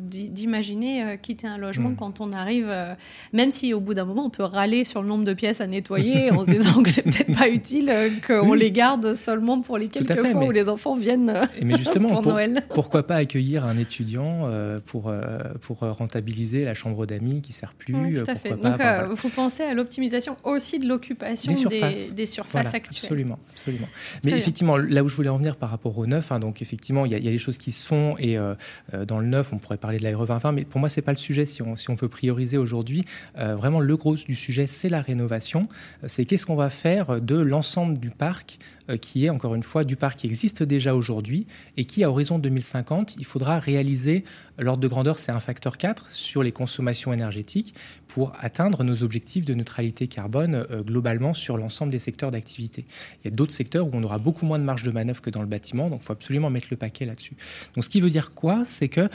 d'imaginer 0.00 1.02
euh, 1.04 1.16
quitter 1.16 1.46
un 1.46 1.58
logement 1.58 1.88
Mm. 1.90 1.96
quand 1.96 2.20
on 2.20 2.32
arrive, 2.32 2.68
euh, 2.68 2.94
même 3.32 3.50
si 3.50 3.74
au 3.74 3.80
bout 3.80 3.94
d'un 3.94 4.04
moment 4.04 4.26
on 4.26 4.30
peut 4.30 4.42
râler 4.42 4.84
sur 4.84 5.02
le 5.02 5.08
nombre 5.08 5.24
de 5.24 5.32
pièces 5.34 5.60
à 5.60 5.66
nettoyer 5.66 6.30
en 6.30 6.44
se 6.44 6.50
disant 6.50 6.82
que 6.82 6.88
c'est 6.88 7.02
peut-être 7.02 7.36
pas 7.36 7.48
utile, 7.48 7.90
qu'on 8.26 8.50
Oui. 8.50 8.58
les 8.58 8.70
garde 8.70 9.14
seulement 9.14 9.60
pour 9.60 9.78
les 9.78 9.88
quelques 9.88 10.08
fait, 10.12 10.30
fois 10.30 10.40
mais- 10.40 10.48
où 10.48 10.50
les 10.50 10.68
enfants 10.68 10.94
viennent 10.96 11.32
mais 11.62 11.76
justement, 11.78 12.08
pour 12.08 12.22
pour- 12.22 12.32
Noël. 12.32 12.62
pourquoi 12.74 13.06
pas 13.06 13.16
accueillir 13.16 13.64
un 13.64 13.76
étudiant 13.78 14.48
pour, 14.86 15.12
pour 15.60 15.78
rentabiliser 15.80 16.64
la 16.64 16.74
chambre 16.74 17.06
d'amis 17.06 17.42
qui 17.42 17.52
sert 17.52 17.74
plus 17.74 17.94
Oui, 17.94 18.12
tout 18.14 18.30
à 18.30 18.34
fait. 18.34 18.50
pourquoi 18.50 18.70
Donc, 18.70 18.78
pas, 18.78 18.84
enfin, 18.92 18.98
voilà. 19.06 19.14
vous 19.14 19.28
pensez 19.30 19.62
à 19.62 19.74
l'optimisation 19.74 20.36
aussi 20.44 20.71
de 20.78 20.88
l'occupation 20.88 21.52
Des 21.52 21.58
surfaces. 21.58 22.14
des 22.14 22.26
surfaces 22.26 22.52
Voilà, 22.52 22.68
actuelles. 22.70 22.96
absolument, 22.96 23.38
absolument. 23.50 23.88
Mais 24.24 24.32
effectivement, 24.32 24.76
là 24.76 25.02
où 25.04 25.08
je 25.08 25.14
voulais 25.16 25.28
en 25.28 25.36
venir 25.36 25.56
par 25.56 25.70
rapport 25.70 25.96
au 25.98 26.06
neuf, 26.06 26.32
hein, 26.32 26.38
donc 26.38 26.62
effectivement, 26.62 27.06
il 27.06 27.12
y, 27.12 27.22
y 27.22 27.28
a 27.28 27.30
des 27.30 27.38
choses 27.38 27.58
qui 27.58 27.72
se 27.72 27.86
font 27.86 28.16
et 28.18 28.36
euh, 28.36 28.54
euh, 28.94 29.04
dans 29.04 29.18
le 29.20 29.26
neuf, 29.26 29.52
on 29.52 29.58
pourrait 29.58 29.76
parler 29.76 29.98
de 29.98 30.04
l'ARE 30.04 30.18
2020, 30.26 30.52
mais 30.52 30.64
pour 30.64 30.80
moi, 30.80 30.88
c'est 30.88 31.02
pas 31.02 31.12
le 31.12 31.16
sujet 31.18 31.46
si 31.46 31.62
on, 31.62 31.76
si 31.76 31.90
on 31.90 31.96
peut 31.96 32.08
prioriser 32.08 32.58
aujourd'hui. 32.58 33.04
Euh, 33.38 33.56
vraiment, 33.56 33.80
le 33.80 33.96
gros 33.96 34.16
du 34.16 34.34
sujet, 34.34 34.66
c'est 34.66 34.88
la 34.88 35.00
rénovation. 35.00 35.68
C'est 36.06 36.24
qu'est-ce 36.24 36.46
qu'on 36.46 36.56
va 36.56 36.70
faire 36.70 37.20
de 37.20 37.36
l'ensemble 37.36 37.98
du 37.98 38.10
parc 38.10 38.58
qui 38.96 39.26
est 39.26 39.30
encore 39.30 39.54
une 39.54 39.62
fois 39.62 39.84
du 39.84 39.96
parc 39.96 40.20
qui 40.20 40.26
existe 40.26 40.62
déjà 40.62 40.94
aujourd'hui 40.94 41.46
et 41.76 41.84
qui, 41.84 42.04
à 42.04 42.10
horizon 42.10 42.38
2050, 42.38 43.16
il 43.18 43.24
faudra 43.24 43.58
réaliser, 43.58 44.24
l'ordre 44.58 44.82
de 44.82 44.88
grandeur, 44.88 45.18
c'est 45.18 45.32
un 45.32 45.40
facteur 45.40 45.78
4 45.78 46.10
sur 46.10 46.42
les 46.42 46.52
consommations 46.52 47.12
énergétiques 47.12 47.74
pour 48.08 48.32
atteindre 48.40 48.84
nos 48.84 49.02
objectifs 49.02 49.44
de 49.44 49.54
neutralité 49.54 50.06
carbone 50.06 50.66
globalement 50.86 51.34
sur 51.34 51.56
l'ensemble 51.56 51.92
des 51.92 51.98
secteurs 51.98 52.30
d'activité. 52.30 52.84
Il 53.22 53.30
y 53.30 53.32
a 53.32 53.34
d'autres 53.34 53.52
secteurs 53.52 53.86
où 53.86 53.90
on 53.92 54.02
aura 54.02 54.18
beaucoup 54.18 54.46
moins 54.46 54.58
de 54.58 54.64
marge 54.64 54.82
de 54.82 54.90
manœuvre 54.90 55.22
que 55.22 55.30
dans 55.30 55.40
le 55.40 55.46
bâtiment, 55.46 55.88
donc 55.88 56.00
il 56.02 56.04
faut 56.04 56.12
absolument 56.12 56.50
mettre 56.50 56.68
le 56.70 56.76
paquet 56.76 57.06
là-dessus. 57.06 57.34
Donc 57.74 57.84
ce 57.84 57.88
qui 57.88 58.00
veut 58.00 58.10
dire 58.10 58.34
quoi? 58.34 58.64
C'est 58.66 58.88
que 58.88 59.08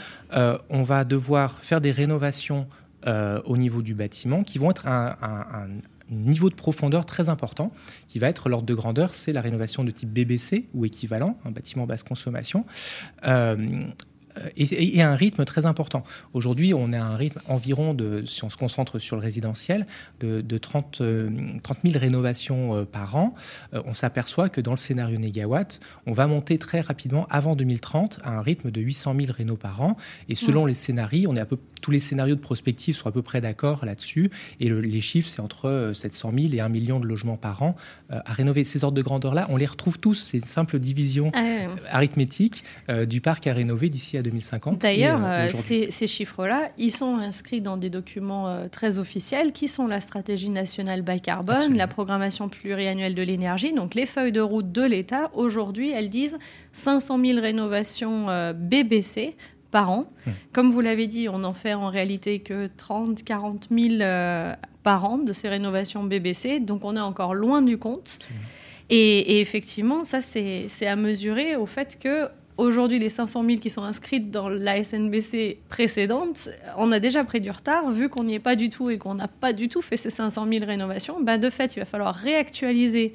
on 0.70 0.82
va 0.82 1.04
devoir 1.04 1.60
faire 1.60 1.80
des 1.80 1.92
rénovations 1.92 2.66
euh, 3.06 3.40
au 3.44 3.56
niveau 3.56 3.80
du 3.80 3.94
bâtiment 3.94 4.42
qui 4.42 4.58
vont 4.58 4.72
être 4.72 4.88
un, 4.88 5.14
niveau 6.10 6.50
de 6.50 6.54
profondeur 6.54 7.04
très 7.04 7.28
important, 7.28 7.72
qui 8.06 8.18
va 8.18 8.28
être 8.28 8.48
l'ordre 8.48 8.66
de 8.66 8.74
grandeur, 8.74 9.14
c'est 9.14 9.32
la 9.32 9.40
rénovation 9.40 9.84
de 9.84 9.90
type 9.90 10.10
BBC 10.10 10.68
ou 10.74 10.84
équivalent, 10.84 11.38
un 11.44 11.50
bâtiment 11.50 11.86
basse 11.86 12.02
consommation. 12.02 12.64
Euh, 13.24 13.86
et, 14.56 15.02
un 15.02 15.14
rythme 15.14 15.44
très 15.44 15.66
important. 15.66 16.04
Aujourd'hui, 16.34 16.74
on 16.74 16.92
a 16.92 16.98
un 16.98 17.16
rythme 17.16 17.40
environ 17.46 17.94
de, 17.94 18.24
si 18.26 18.44
on 18.44 18.50
se 18.50 18.56
concentre 18.56 18.98
sur 18.98 19.16
le 19.16 19.22
résidentiel, 19.22 19.86
de, 20.20 20.58
30, 20.58 21.02
30 21.62 21.78
000 21.84 21.98
rénovations 21.98 22.76
euh, 22.76 22.84
par 22.84 23.16
an. 23.16 23.34
Euh, 23.74 23.82
on 23.86 23.94
s'aperçoit 23.94 24.48
que 24.48 24.60
dans 24.60 24.72
le 24.72 24.76
scénario 24.76 25.18
négawatt, 25.18 25.80
on 26.06 26.12
va 26.12 26.26
monter 26.26 26.58
très 26.58 26.80
rapidement 26.80 27.26
avant 27.30 27.56
2030 27.56 28.20
à 28.24 28.30
un 28.30 28.40
rythme 28.40 28.70
de 28.70 28.80
800 28.80 29.14
000 29.18 29.32
rénaux 29.32 29.56
par 29.56 29.80
an. 29.82 29.96
Et 30.28 30.34
selon 30.34 30.66
les 30.66 30.74
scénarios, 30.74 31.30
on 31.30 31.36
est 31.36 31.40
à 31.40 31.46
peu, 31.46 31.58
tous 31.80 31.90
les 31.90 32.00
scénarios 32.00 32.34
de 32.34 32.40
prospective 32.40 32.96
sont 32.96 33.08
à 33.08 33.12
peu 33.12 33.22
près 33.22 33.40
d'accord 33.40 33.84
là-dessus. 33.84 34.30
Et 34.60 34.68
les 34.68 35.00
chiffres, 35.00 35.28
c'est 35.28 35.40
entre 35.40 35.92
700 35.94 36.30
euh, 36.32 36.40
000 36.42 36.54
et 36.54 36.60
1 36.60 36.68
million 36.68 37.00
de 37.00 37.06
logements 37.06 37.36
par 37.36 37.62
an 37.62 37.76
à 38.10 38.32
rénover. 38.32 38.64
Ces 38.64 38.84
ordres 38.84 38.96
de 38.96 39.02
grandeur-là, 39.02 39.46
on 39.50 39.56
les 39.56 39.66
retrouve 39.66 39.98
tous. 39.98 40.14
C'est 40.14 40.38
une 40.38 40.44
simple 40.44 40.78
division 40.78 41.30
ah 41.34 41.44
arithmétique 41.90 42.64
du 43.06 43.20
parc 43.20 43.46
à 43.46 43.52
rénover 43.52 43.88
d'ici 43.88 44.16
à 44.16 44.22
2050. 44.30 44.80
D'ailleurs, 44.80 45.20
euh, 45.24 45.48
euh, 45.48 45.50
ces, 45.52 46.06
chiffres-là, 46.06 46.70
ils 46.78 46.92
sont 46.92 47.16
inscrits 47.16 47.60
dans 47.60 47.76
des 47.76 47.90
documents 47.90 48.48
euh, 48.48 48.68
très 48.68 48.98
officiels 48.98 49.52
qui 49.52 49.68
sont 49.68 49.86
la 49.86 50.00
stratégie 50.00 50.50
nationale 50.50 51.02
bas 51.02 51.18
carbone, 51.18 51.76
la 51.76 51.86
programmation 51.86 52.48
pluriannuelle 52.48 53.14
de 53.14 53.22
l'énergie, 53.22 53.72
donc 53.72 53.94
les 53.94 54.06
feuilles 54.06 54.32
de 54.32 54.40
route 54.40 54.70
de 54.70 54.82
l'État. 54.82 55.30
Aujourd'hui, 55.34 55.90
elles 55.90 56.10
disent 56.10 56.38
500 56.72 57.18
000 57.24 57.40
rénovations 57.40 58.26
BBC 58.54 59.36
par 59.70 59.90
an. 59.90 60.10
Hum. 60.26 60.32
Comme 60.52 60.68
vous 60.70 60.80
l'avez 60.80 61.06
dit, 61.06 61.28
on 61.28 61.40
n'en 61.40 61.54
fait 61.54 61.74
en 61.74 61.88
réalité 61.88 62.40
que 62.40 62.68
30, 62.76 63.22
40 63.24 63.68
000 63.70 63.96
par 64.82 65.04
an 65.04 65.18
de 65.18 65.32
ces 65.32 65.48
rénovations 65.48 66.04
BBC, 66.04 66.60
donc 66.60 66.84
on 66.84 66.96
est 66.96 67.00
encore 67.00 67.34
loin 67.34 67.62
du 67.62 67.78
compte. 67.78 68.28
Et, 68.90 69.36
et, 69.36 69.40
effectivement, 69.40 70.02
ça, 70.02 70.22
c'est 70.22 70.86
à 70.86 70.96
mesurer 70.96 71.56
au 71.56 71.66
fait 71.66 71.98
que 71.98 72.30
Aujourd'hui, 72.58 72.98
les 72.98 73.08
500 73.08 73.44
000 73.44 73.58
qui 73.60 73.70
sont 73.70 73.84
inscrites 73.84 74.32
dans 74.32 74.48
la 74.48 74.82
SNBC 74.82 75.60
précédente, 75.68 76.48
on 76.76 76.90
a 76.90 76.98
déjà 76.98 77.22
pris 77.22 77.40
du 77.40 77.52
retard, 77.52 77.88
vu 77.92 78.08
qu'on 78.08 78.24
n'y 78.24 78.34
est 78.34 78.40
pas 78.40 78.56
du 78.56 78.68
tout 78.68 78.90
et 78.90 78.98
qu'on 78.98 79.14
n'a 79.14 79.28
pas 79.28 79.52
du 79.52 79.68
tout 79.68 79.80
fait 79.80 79.96
ces 79.96 80.10
500 80.10 80.44
000 80.50 80.66
rénovations. 80.66 81.20
Bah, 81.22 81.38
de 81.38 81.50
fait, 81.50 81.76
il 81.76 81.78
va 81.78 81.84
falloir 81.84 82.12
réactualiser 82.16 83.14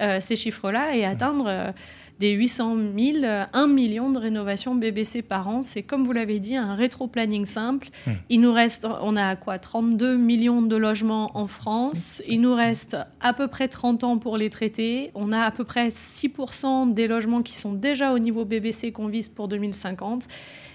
euh, 0.00 0.20
ces 0.20 0.36
chiffres-là 0.36 0.94
et 0.94 1.04
atteindre 1.04 1.46
euh, 1.48 1.72
des 2.18 2.32
800 2.32 2.76
000, 2.96 3.18
1 3.52 3.66
million 3.66 4.10
de 4.10 4.18
rénovations 4.18 4.74
BBC 4.74 5.22
par 5.22 5.48
an. 5.48 5.62
C'est 5.62 5.82
comme 5.82 6.04
vous 6.04 6.12
l'avez 6.12 6.38
dit, 6.38 6.56
un 6.56 6.74
rétro-planning 6.74 7.44
simple. 7.44 7.88
Hmm. 8.06 8.12
Il 8.28 8.40
nous 8.40 8.52
reste, 8.52 8.86
on 9.02 9.16
a 9.16 9.36
quoi 9.36 9.58
32 9.58 10.16
millions 10.16 10.62
de 10.62 10.76
logements 10.76 11.30
en 11.34 11.46
France. 11.46 12.22
Il 12.28 12.40
nous 12.40 12.54
reste 12.54 12.96
à 13.20 13.32
peu 13.32 13.48
près 13.48 13.68
30 13.68 14.04
ans 14.04 14.18
pour 14.18 14.36
les 14.36 14.50
traiter. 14.50 15.10
On 15.14 15.32
a 15.32 15.40
à 15.40 15.50
peu 15.50 15.64
près 15.64 15.88
6% 15.88 16.94
des 16.94 17.06
logements 17.06 17.42
qui 17.42 17.56
sont 17.56 17.72
déjà 17.72 18.12
au 18.12 18.18
niveau 18.18 18.44
BBC 18.44 18.92
qu'on 18.92 19.08
vise 19.08 19.28
pour 19.28 19.48
2050. 19.48 20.28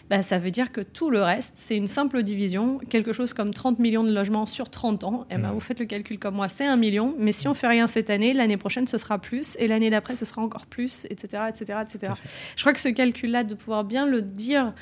Bah, 0.10 0.24
ça 0.24 0.40
veut 0.40 0.50
dire 0.50 0.72
que 0.72 0.82
tout 0.82 1.12
le 1.12 1.22
reste, 1.22 1.54
c'est 1.56 1.78
une 1.78 1.88
simple 1.88 2.24
division, 2.24 2.80
quelque 2.90 3.14
chose 3.14 3.34
comme 3.34 3.54
30 3.54 3.78
millions 3.78 4.04
de 4.04 4.12
logements 4.12 4.48
sur 4.48 4.70
30 4.70 5.04
ans. 5.04 5.28
Et 5.30 5.36
eh 5.36 5.38
ben, 5.38 5.50
mmh. 5.50 5.54
Vous 5.54 5.60
faites 5.60 5.80
le 5.80 5.86
calcul 5.86 6.18
comme 6.18 6.36
moi, 6.36 6.48
c'est 6.48 6.66
un 6.66 6.78
million, 6.78 7.14
mais 7.20 7.32
si 7.32 7.48
on 7.48 7.54
fait 7.54 7.68
rien 7.68 7.86
cette 7.86 8.10
année, 8.10 8.34
l'année 8.34 8.58
prochaine, 8.58 8.88
ce 8.88 8.98
sera 8.98 9.20
plus, 9.20 9.56
et 9.60 9.68
l'année 9.68 9.92
d'après, 9.92 10.16
ce 10.16 10.26
sera 10.26 10.42
encore 10.42 10.66
plus, 10.66 11.06
etc. 11.12 11.44
etc., 11.50 11.80
etc. 11.82 12.14
Je 12.56 12.64
crois 12.64 12.74
que 12.74 12.80
ce 12.80 12.90
calcul-là, 12.90 13.44
de 13.44 13.54
pouvoir 13.54 13.84
bien 13.84 14.08
le 14.08 14.22
dire 14.24 14.74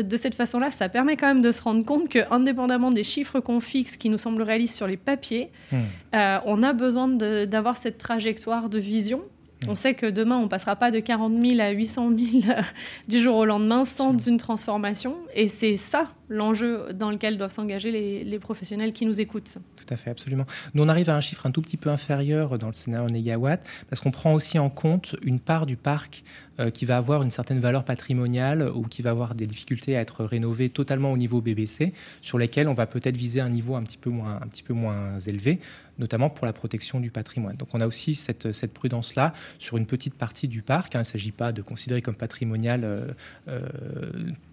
de 0.00 0.16
cette 0.16 0.34
façon-là, 0.34 0.70
ça 0.70 0.88
permet 0.88 1.16
quand 1.16 1.26
même 1.26 1.40
de 1.40 1.50
se 1.50 1.62
rendre 1.62 1.84
compte 1.84 2.08
que, 2.08 2.20
indépendamment 2.32 2.90
des 2.90 3.04
chiffres 3.04 3.40
qu'on 3.40 3.60
fixe, 3.60 3.96
qui 3.96 4.08
nous 4.08 4.18
semblent 4.18 4.42
réalistes 4.42 4.76
sur 4.76 4.86
les 4.86 4.96
papiers, 4.96 5.50
mmh. 5.72 5.76
euh, 6.14 6.38
on 6.46 6.62
a 6.62 6.72
besoin 6.72 7.08
d'avoir 7.08 7.76
cette 7.76 7.98
trajectoire 7.98 8.68
de 8.68 8.78
vision 8.78 9.22
on 9.68 9.74
sait 9.74 9.94
que 9.94 10.06
demain, 10.06 10.36
on 10.36 10.44
ne 10.44 10.48
passera 10.48 10.76
pas 10.76 10.90
de 10.90 11.00
40 11.00 11.42
000 11.42 11.60
à 11.60 11.70
800 11.70 12.10
000 12.42 12.54
du 13.08 13.20
jour 13.20 13.36
au 13.36 13.44
lendemain 13.44 13.84
sans 13.84 14.16
une 14.26 14.36
transformation. 14.36 15.16
Et 15.34 15.48
c'est 15.48 15.76
ça 15.76 16.12
l'enjeu 16.28 16.92
dans 16.92 17.10
lequel 17.10 17.38
doivent 17.38 17.50
s'engager 17.50 17.90
les, 17.90 18.38
professionnels 18.38 18.92
qui 18.92 19.06
nous 19.06 19.20
écoutent. 19.20 19.58
Tout 19.76 19.86
à 19.88 19.96
fait, 19.96 20.10
absolument. 20.10 20.44
Nous, 20.74 20.82
on 20.82 20.88
arrive 20.88 21.08
à 21.08 21.16
un 21.16 21.22
chiffre 21.22 21.46
un 21.46 21.50
tout 21.50 21.62
petit 21.62 21.78
peu 21.78 21.88
inférieur 21.88 22.58
dans 22.58 22.66
le 22.66 22.74
scénario 22.74 23.08
négawatt 23.08 23.66
parce 23.88 24.00
qu'on 24.00 24.10
prend 24.10 24.34
aussi 24.34 24.58
en 24.58 24.68
compte 24.68 25.16
une 25.22 25.40
part 25.40 25.64
du 25.64 25.76
parc 25.76 26.22
euh, 26.60 26.70
qui 26.70 26.84
va 26.84 26.96
avoir 26.96 27.22
une 27.22 27.30
certaine 27.30 27.58
valeur 27.58 27.84
patrimoniale 27.84 28.70
ou 28.74 28.82
qui 28.82 29.02
va 29.02 29.10
avoir 29.10 29.34
des 29.34 29.46
difficultés 29.46 29.96
à 29.96 30.00
être 30.00 30.24
rénové 30.24 30.68
totalement 30.68 31.12
au 31.12 31.16
niveau 31.16 31.40
BBC, 31.40 31.92
sur 32.22 32.38
lesquels 32.38 32.68
on 32.68 32.72
va 32.72 32.86
peut-être 32.86 33.16
viser 33.16 33.40
un 33.40 33.48
niveau 33.48 33.74
un 33.74 33.82
petit 33.82 33.98
peu 33.98 34.10
moins, 34.10 35.18
élevé 35.26 35.60
notamment 35.98 36.28
pour 36.28 36.46
la 36.46 36.52
protection 36.52 37.00
du 37.00 37.10
patrimoine. 37.10 37.56
Donc 37.56 37.68
on 37.72 37.80
a 37.80 37.86
aussi 37.86 38.14
cette, 38.14 38.52
cette 38.52 38.72
prudence-là 38.74 39.32
sur 39.58 39.76
une 39.76 39.86
petite 39.86 40.14
partie 40.14 40.48
du 40.48 40.62
parc. 40.62 40.94
Hein. 40.94 40.98
Il 40.98 41.02
ne 41.02 41.04
s'agit 41.04 41.32
pas 41.32 41.52
de 41.52 41.62
considérer 41.62 42.02
comme 42.02 42.14
patrimonial 42.14 42.84
euh, 42.84 43.06
euh, 43.48 43.60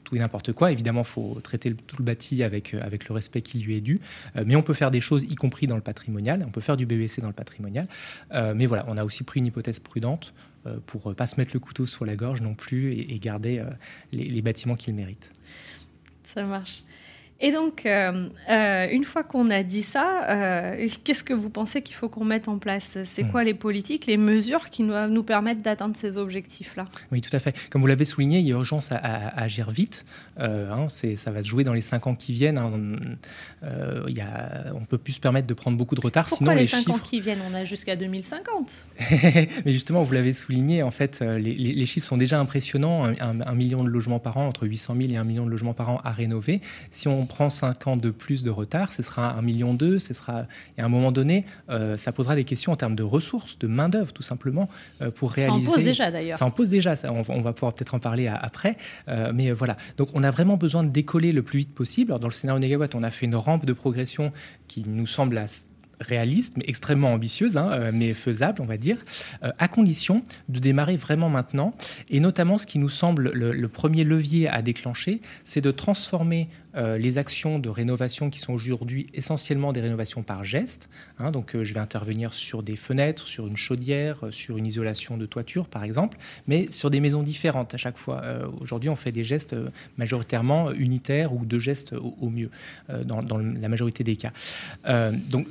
tout 0.03 0.15
et 0.15 0.20
n'importe 0.20 0.53
quoi. 0.53 0.72
Évidemment, 0.72 1.01
il 1.01 1.08
faut 1.08 1.38
traiter 1.42 1.62
tout 1.72 1.98
le 1.98 2.03
bâti 2.03 2.43
avec, 2.43 2.74
avec 2.75 3.08
le 3.08 3.15
respect 3.15 3.41
qui 3.41 3.60
lui 3.60 3.75
est 3.75 3.82
dû. 3.82 4.00
Euh, 4.36 4.43
mais 4.46 4.55
on 4.55 4.63
peut 4.63 4.74
faire 4.74 4.91
des 4.91 5.01
choses, 5.01 5.24
y 5.24 5.36
compris 5.36 5.67
dans 5.67 5.75
le 5.75 5.82
patrimonial. 5.82 6.43
On 6.48 6.51
peut 6.51 6.62
faire 6.62 6.77
du 6.77 6.86
BBC 6.86 7.22
dans 7.22 7.27
le 7.27 7.34
patrimonial. 7.34 7.88
mais 8.32 8.65
voilà, 8.65 8.86
on 8.88 8.98
a 8.98 9.03
aussi 9.03 9.24
pris 9.24 9.39
une 9.39 9.46
hypothèse 9.46 9.79
prudente 9.79 10.34
pour 10.86 11.10
ne 11.10 11.13
pas 11.13 11.27
se 11.27 11.39
mettre 11.39 11.51
le 11.53 11.60
couteau 11.60 11.86
sur 11.86 12.05
la 12.05 12.15
gorge 12.15 12.41
non 12.41 12.55
plus 12.55 12.93
et, 12.93 13.20
garder 13.20 13.63
les, 14.12 14.25
les 14.25 14.41
bâtiments 14.41 14.75
qu'ils 14.75 14.93
méritent. 14.93 15.32
Ça 16.24 16.43
marche. 16.43 16.84
Et 17.40 17.52
donc, 17.52 17.86
euh, 17.86 18.30
euh, 18.50 18.88
une 18.90 19.04
fois 19.04 19.24
qu'on 19.24 19.50
a 19.50 19.63
dit 19.63 19.84
ça, 19.84 20.30
euh, 20.30 20.88
qu'est-ce 21.04 21.24
que 21.24 21.34
vous 21.34 21.50
pensez 21.50 21.82
qu'il 21.82 21.96
faut 21.96 22.08
qu'on 22.08 22.24
mette 22.24 22.48
en 22.48 22.58
place? 22.58 22.98
C'est 23.04 23.24
quoi 23.24 23.44
hmm. 23.44 23.48
les 23.48 23.54
politiques, 23.54 24.06
les 24.06 24.18
mesures 24.18 24.70
qui 24.70 24.84
doivent 24.84 25.10
nous 25.10 25.24
permettre 25.24 25.62
d'atteindre 25.62 25.96
ces 25.96 26.18
objectifs-là? 26.18 26.86
Oui, 27.12 27.22
tout 27.22 27.36
à 27.36 27.40
fait. 27.40 27.54
Comme 27.70 27.82
vous 27.82 27.88
l'avez 27.88 28.06
souligné, 28.06 28.40
il 28.40 28.48
y 28.48 28.52
a 28.52 28.56
urgence 28.56 28.92
à, 28.92 28.98
agir 29.36 29.72
vite. 29.72 30.06
Hein, 30.38 30.88
ça 30.90 31.32
va 31.32 31.44
se 31.44 31.48
jouer 31.48 31.63
dans 31.63 31.74
les 31.74 31.82
cinq 31.82 32.08
ans 32.08 32.16
qui 32.16 32.32
viennent. 32.34 32.58
Hein. 32.58 32.72
On 33.62 34.80
ne 34.80 34.86
peut 34.86 34.98
plus 34.98 35.13
se 35.13 35.20
permettre 35.20 35.48
de 35.48 35.54
prendre 35.54 35.78
beaucoup 35.78 35.96
de 35.96 36.02
retard. 36.02 36.28
Pourquoi 36.28 36.54
sinon, 36.54 36.60
les, 36.60 36.66
cinq 36.66 36.90
ans 36.90 37.00
qui 37.00 37.20
viennent? 37.20 37.42
On 37.52 37.54
a 37.54 37.66
jusqu'à 37.66 37.96
2050. 37.96 38.88
Mais 39.66 39.72
justement, 39.72 40.04
vous 40.04 40.13
l'avez 40.13 40.34
souligné, 40.34 40.82
en 40.82 40.92
fait, 40.92 41.20
les, 41.20 41.86
chiffres 41.86 42.08
sont 42.08 42.18
déjà 42.18 42.40
impressionnants. 42.40 43.12
Un, 43.20 43.54
million 43.54 43.84
de 43.84 43.90
logements 43.90 44.20
par 44.20 44.38
an, 44.38 44.48
entre 44.48 44.66
800 44.66 44.96
000 44.98 45.13
et 45.13 45.18
un 45.18 45.24
million 45.24 45.46
de 45.46 45.52
logements 45.52 45.74
par 45.74 45.90
an 45.90 46.00
à 46.04 46.12
rénover. 46.12 46.62
Si 46.90 47.08
on 47.08 47.23
prend 47.25 47.50
5 47.50 47.88
ans 47.88 47.98
de 47.98 48.10
plus 48.10 48.44
de 48.44 48.50
retard, 48.50 48.94
ce 48.94 49.03
sera 49.03 49.34
un 49.34 49.42
million 49.42 49.74
d'eux, 49.74 50.00
ce 50.00 50.13
sera 50.13 50.46
et 50.77 50.82
à 50.82 50.86
un 50.86 50.89
moment 50.89 51.12
donné, 51.12 51.46
euh, 51.70 51.98
ça 51.98 52.12
posera 52.12 52.36
des 52.36 52.44
questions 52.44 52.72
en 52.72 52.75
termes 52.75 52.96
de 52.96 53.03
ressources, 53.03 53.58
de 53.60 53.68
main 53.68 53.89
d'œuvre 53.89 54.13
tout 54.13 54.24
simplement 54.24 54.70
euh, 55.01 55.12
pour 55.12 55.32
réaliser. 55.32 55.65
Ça 55.65 55.72
en 55.72 55.75
pose 55.75 55.84
déjà 55.84 56.12
d'ailleurs. 56.12 56.38
Ça 56.38 56.46
en 56.46 56.51
pose 56.51 56.70
déjà, 56.70 56.96
ça, 56.96 57.12
on, 57.12 57.42
va 57.42 57.53
pouvoir 57.53 57.74
peut-être 57.74 57.96
en 57.96 58.00
parler 58.00 58.27
après, 58.27 58.77
euh, 59.08 59.32
mais 59.34 59.51
voilà. 59.51 59.77
Donc 59.98 60.10
on 60.13 60.24
a 60.24 60.32
vraiment 60.32 60.58
besoin 60.58 60.84
de 60.84 60.89
décoller 60.89 61.32
le 61.32 61.44
plus 61.44 61.60
vite 61.60 61.74
possible. 61.74 62.12
Alors, 62.12 62.20
dans 62.20 62.27
le 62.27 62.34
scénario 62.34 62.60
Negawatt, 62.60 62.96
on 62.96 63.03
a 63.03 63.12
fait 63.12 63.25
une 63.25 63.36
rampe 63.36 63.65
de 63.65 63.74
progression 63.74 64.32
qui 64.68 64.84
nous 64.88 65.08
semble 65.08 65.38
réaliste, 66.00 66.58
mais 66.58 66.65
extrêmement 66.68 67.13
ambitieuse, 67.13 67.58
hein, 67.58 67.92
mais 67.92 68.13
faisable, 68.13 68.62
on 68.62 68.65
va 68.65 68.77
dire, 68.77 68.98
euh, 69.44 69.51
à 69.58 69.68
condition 69.68 70.24
de 70.50 70.60
démarrer 70.60 70.98
vraiment 70.98 71.30
maintenant. 71.30 71.74
Et 72.10 72.20
notamment, 72.20 72.58
ce 72.58 72.65
qui 72.65 72.80
nous 72.80 72.89
semble 72.89 73.32
le, 73.32 73.68
premier 73.68 74.03
levier 74.03 74.48
à 74.50 74.62
déclencher, 74.62 75.22
c'est 75.44 75.62
de 75.62 75.72
transformer 75.72 76.50
euh, 76.75 76.98
les 76.98 77.18
actions 77.18 77.60
de 77.60 77.70
rénovation 77.70 78.30
qui 78.30 78.39
sont 78.39 78.53
aujourd'hui 78.53 79.08
essentiellement 79.13 79.74
des 79.74 79.82
rénovations 79.82 80.24
par 80.24 80.44
geste. 80.44 80.89
Hein. 81.20 81.32
donc, 81.32 81.56
je 81.62 81.74
vais 81.74 81.80
intervenir 81.80 82.34
sur 82.34 82.63
des 82.63 82.75
fenêtres, 82.75 83.27
sur 83.27 83.48
une 83.48 83.58
chaudière, 83.58 84.25
sur 84.32 84.58
une 84.58 84.65
isolation 84.65 85.18
de 85.18 85.25
toiture, 85.25 85.68
par 85.68 85.84
exemple, 85.84 86.18
mais 86.48 86.72
sur 86.72 86.89
des 86.89 87.00
maisons 87.00 87.24
différentes 87.24 87.74
à 87.74 87.77
chaque 87.77 87.98
fois. 87.98 88.24
aujourd'hui, 88.60 88.89
on 88.89 88.96
fait 88.96 89.12
des 89.12 89.24
gestes 89.24 89.56
majoritairement 89.98 90.72
unitaires 90.72 91.34
ou 91.34 91.46
deux 91.46 91.60
gestes 91.60 91.94
au, 91.94 92.30
mieux, 92.30 92.50
dans, 93.06 93.22
dans, 93.22 93.38
la 93.38 93.70
majorité 93.70 94.03
des 94.03 94.15
cas. 94.15 94.32
donc, 95.30 95.48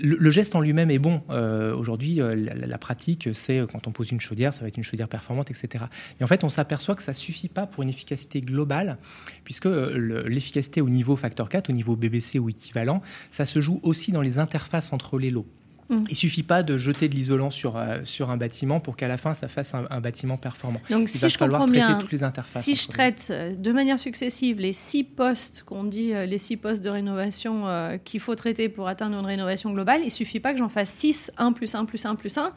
le, 0.00 0.30
geste 0.30 0.54
en 0.54 0.60
lui-même 0.60 0.90
est 0.90 0.98
bon. 0.98 1.22
Euh, 1.30 1.74
aujourd'hui, 1.74 2.20
euh, 2.20 2.34
la, 2.34 2.78
pratique, 2.78 3.28
c'est 3.32 3.58
euh, 3.58 3.66
quand 3.66 3.86
on 3.86 3.92
pose 3.92 4.10
une 4.10 4.20
chaudière, 4.20 4.54
ça 4.54 4.62
va 4.62 4.68
être 4.68 4.76
une 4.76 4.84
chaudière 4.84 5.08
performante, 5.08 5.50
etc. 5.50 5.84
Mais 6.18 6.24
en 6.24 6.26
fait, 6.26 6.44
on 6.44 6.48
s'aperçoit 6.48 6.94
que 6.94 7.02
ça 7.02 7.14
suffit 7.14 7.48
pas 7.48 7.66
pour 7.66 7.82
une 7.82 7.88
efficacité 7.88 8.40
globale, 8.40 8.98
puisque 9.44 9.66
l'efficacité 9.66 10.80
au 10.80 10.88
niveau 10.88 11.16
facteur 11.16 11.48
4, 11.48 11.70
au 11.70 11.72
niveau 11.72 11.96
BBC 11.96 12.38
ou 12.38 12.48
équivalent, 12.48 13.02
ça 13.30 13.44
se 13.44 13.60
joue 13.60 13.80
aussi 13.82 14.12
dans 14.12 14.22
les 14.22 14.38
interfaces 14.38 14.92
entre 14.92 15.18
les 15.18 15.30
lots. 15.30 15.46
Mm. 15.90 16.04
Il 16.08 16.14
suffit 16.14 16.44
pas 16.44 16.62
de 16.62 16.78
jeter 16.78 17.08
de 17.08 17.14
l'isolant 17.14 17.50
sur, 17.50 17.76
euh, 17.76 17.98
sur 18.04 18.30
un 18.30 18.36
bâtiment 18.36 18.78
pour 18.78 18.96
qu'à 18.96 19.08
la 19.08 19.18
fin, 19.18 19.34
ça 19.34 19.48
fasse 19.48 19.74
un, 19.74 20.00
bâtiment 20.00 20.36
performant. 20.36 20.80
Donc, 20.88 21.08
si 21.08 21.28
je 21.28 21.36
comprends 21.36 21.66
bien, 21.66 21.98
toutes 22.00 22.12
les 22.12 22.22
interfaces. 22.22 22.62
Si 22.62 22.76
je 22.76 22.88
traite 22.88 23.28
euh, 23.30 23.54
de 23.54 23.72
manière 23.72 23.98
successive 23.98 24.60
les 24.60 24.72
six 24.72 25.02
postes 25.02 25.64
qu'on 25.66 25.84
dit, 25.84 26.14
euh, 26.14 26.26
les 26.26 26.38
six 26.38 26.56
postes 26.56 26.82
de 26.82 26.90
rénovation 26.90 27.66
qu'il 28.04 28.20
faut 28.20 28.34
traiter 28.36 28.68
pour 28.68 28.86
atteindre 28.86 29.18
une 29.18 29.26
rénovation 29.26 29.72
globale, 29.72 30.02
il 30.04 30.10
suffit 30.10 30.40
pas 30.40 30.52
que 30.52 30.58
j'en 30.58 30.68
fasse 30.68 30.90
6, 30.90 31.32
1 31.36 31.52
plus 31.52 31.74
1 31.74 31.84
plus 31.84 32.06
1 32.06 32.14
plus 32.14 32.38
1. 32.38 32.52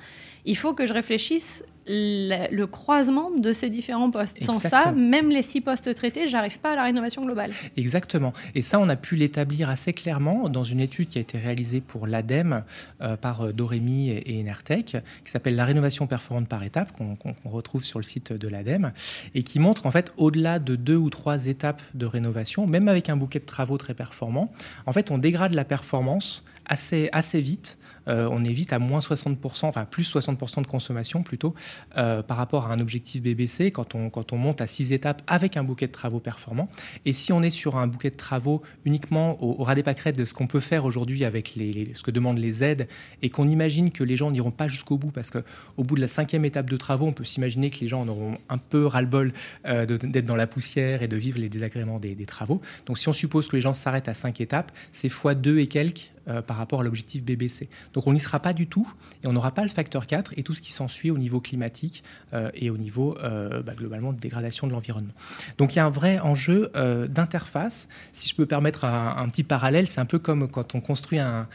Il 0.46 0.56
faut 0.56 0.74
que 0.74 0.86
je 0.86 0.94
réfléchisse 0.94 1.66
le, 1.88 2.66
croisement 2.66 3.32
de 3.32 3.54
ces 3.54 3.70
différents 3.70 4.12
postes. 4.12 4.40
Sans 4.40 4.56
ça, 4.56 4.92
même 4.92 5.30
les 5.30 5.42
six 5.42 5.62
postes 5.62 5.94
traités, 5.96 6.28
j'arrive 6.28 6.60
pas 6.60 6.72
à 6.72 6.76
la 6.76 6.84
rénovation 6.84 7.26
globale. 7.26 7.52
Exactement. 7.78 8.34
Et 8.56 8.62
ça, 8.62 8.80
on 8.80 8.90
a 8.90 8.96
pu 8.96 9.16
l'établir 9.16 9.70
assez 9.70 9.94
clairement 9.94 10.50
dans 10.50 10.64
une 10.64 10.80
étude 10.80 11.10
qui 11.10 11.18
a 11.18 11.22
été 11.22 11.38
réalisée 11.38 11.82
pour 11.82 12.08
l'ADEME 12.08 12.64
euh, 13.02 13.18
par 13.18 13.42
euh, 13.42 13.54
Doremi 13.54 14.10
et, 14.10 14.40
Enertech, 14.40 14.98
qui 15.24 15.32
s'appelle 15.32 15.56
La 15.56 15.66
rénovation 15.66 16.08
performante 16.08 16.48
par 16.48 16.64
étapes, 16.64 16.92
qu'on 16.94 17.18
retrouve 17.46 17.84
sur 17.84 18.00
le 18.00 18.04
site 18.04 18.34
de 18.34 18.48
l'ADEME, 18.48 18.92
et 19.36 19.44
qui 19.44 19.60
montre 19.60 19.86
en 19.86 19.92
fait, 19.92 20.14
au-delà 20.18 20.60
de 20.60 20.76
deux 20.76 20.96
ou 20.96 21.10
trois 21.10 21.48
étapes 21.48 21.82
de 21.94 22.06
rénovation, 22.06 22.66
même 22.66 22.88
avec 22.88 23.10
un 23.10 23.16
bouquet 23.16 23.40
de 23.40 23.46
travaux 23.46 23.78
très 23.78 23.94
performant, 23.94 24.52
en 24.86 24.94
fait, 24.94 25.12
on 25.12 25.18
dégrade 25.18 25.54
la 25.54 25.66
performance 25.66 26.44
assez, 26.66 27.10
assez 27.12 27.40
vite. 27.40 27.78
Euh, 28.08 28.28
on 28.32 28.44
est 28.44 28.52
vite 28.52 28.74
à 28.74 28.80
moins 28.80 29.00
60%, 29.00 29.66
enfin 29.66 29.86
plus 29.86 30.14
60% 30.14 30.62
de 30.62 30.68
consommation 30.68 31.24
plutôt, 31.24 31.54
euh, 31.98 32.22
par 32.22 32.38
rapport 32.38 32.68
à 32.68 32.74
un 32.74 32.80
objectif 32.80 33.22
BBC 33.22 33.72
quand 33.72 33.96
on, 33.96 34.10
quand 34.10 34.34
on 34.34 34.38
monte 34.38 34.62
à 34.62 34.68
6 34.68 34.94
étapes 34.94 35.22
avec 35.28 35.58
un 35.58 35.64
bouquet 35.64 35.88
de 35.88 35.92
travaux 35.92 36.20
performant. 36.20 36.70
Et 37.06 37.14
si 37.14 37.32
on 37.32 37.42
est 37.42 37.50
sur 37.50 37.78
un 37.78 37.88
bouquet 37.88 38.10
de 38.10 38.16
travaux 38.16 38.62
uniquement 38.86 39.42
au, 39.44 39.64
ras 39.64 39.76
des 39.76 39.84
pâquerettes 39.84 40.18
de 40.18 40.26
ce 40.26 40.34
qu'on 40.34 40.48
peut 40.48 40.60
faire 40.60 40.86
aujourd'hui 40.86 41.26
avec 41.26 41.56
les, 41.56 41.92
ce 41.94 42.04
que 42.04 42.12
demandent 42.12 42.40
les 42.40 42.64
aides 42.64 42.88
et 43.22 43.30
qu'on 43.30 43.48
imagine 43.48 43.92
que 43.92 44.04
les 44.04 44.18
gens 44.18 44.32
n'iront 44.32 44.52
pas 44.52 44.68
jusqu'au 44.68 44.98
bout 44.98 45.12
parce 45.12 45.30
qu'au 45.30 45.84
bout 45.84 45.96
de 45.96 46.02
la 46.02 46.08
cinquième 46.08 46.46
étape 46.46 46.70
de 46.70 46.78
travaux, 46.78 47.08
on 47.08 47.14
peut 47.14 47.24
s'imaginer 47.24 47.70
que 47.70 47.80
les 47.80 47.88
gens 47.88 48.02
en 48.02 48.08
auront 48.08 48.38
un 48.50 48.58
peu 48.58 48.86
ras-le-bol 48.86 49.32
euh, 49.66 49.86
d'être 49.86 50.26
dans 50.26 50.36
la 50.36 50.48
poussière 50.48 51.04
et 51.04 51.08
de 51.08 51.18
vivre 51.18 51.40
les 51.40 51.50
désagréments 51.50 52.00
des, 52.00 52.24
travaux. 52.26 52.62
Donc 52.86 52.98
si 53.00 53.10
on 53.10 53.14
suppose 53.14 53.48
que 53.48 53.56
les 53.58 53.62
gens 53.62 53.74
s'arrêtent 53.74 54.08
à 54.08 54.14
5 54.14 54.40
étapes, 54.40 54.72
c'est 54.92 55.10
fois 55.10 55.36
2 55.36 55.60
et 55.60 55.68
quelques 55.68 56.12
par 56.48 56.56
rapport 56.56 56.80
à 56.80 56.84
l'objectif 56.86 57.22
BBC. 57.22 57.68
Donc 57.94 58.08
on 58.08 58.14
n'y 58.14 58.20
sera 58.20 58.40
pas 58.40 58.54
du 58.54 58.68
tout 58.68 58.92
et 59.24 59.28
on 59.28 59.34
n'aura 59.34 59.52
pas 59.52 59.64
le 59.64 59.70
facteur 59.70 60.08
4 60.08 60.34
et 60.38 60.44
tout 60.44 60.54
ce 60.54 60.62
qui 60.62 60.72
s'ensuit 60.72 61.12
au 61.12 61.18
niveau 61.18 61.40
climatique 61.40 62.04
euh, 62.34 62.50
et 62.54 62.70
au 62.70 62.78
niveau 62.78 63.18
euh, 63.24 63.62
bah, 63.64 63.74
globalement 63.76 64.14
de 64.14 64.20
dégradation 64.20 64.68
de 64.68 64.74
l'environnement. 64.74 65.14
Donc 65.58 65.74
il 65.74 65.78
y 65.78 65.80
a 65.80 65.86
un 65.86 65.90
vrai 65.90 66.20
enjeu 66.20 66.72
d'interface. 67.10 67.88
Si 68.12 68.28
je 68.28 68.36
peux 68.36 68.46
permettre 68.46 68.86
un, 68.86 69.28
petit 69.30 69.44
parallèle, 69.44 69.88
c'est 69.88 70.02
un 70.02 70.06
peu 70.06 70.20
comme 70.20 70.48
quand 70.48 70.76
on 70.76 70.82
construit 70.82 71.20
un, 71.20 71.48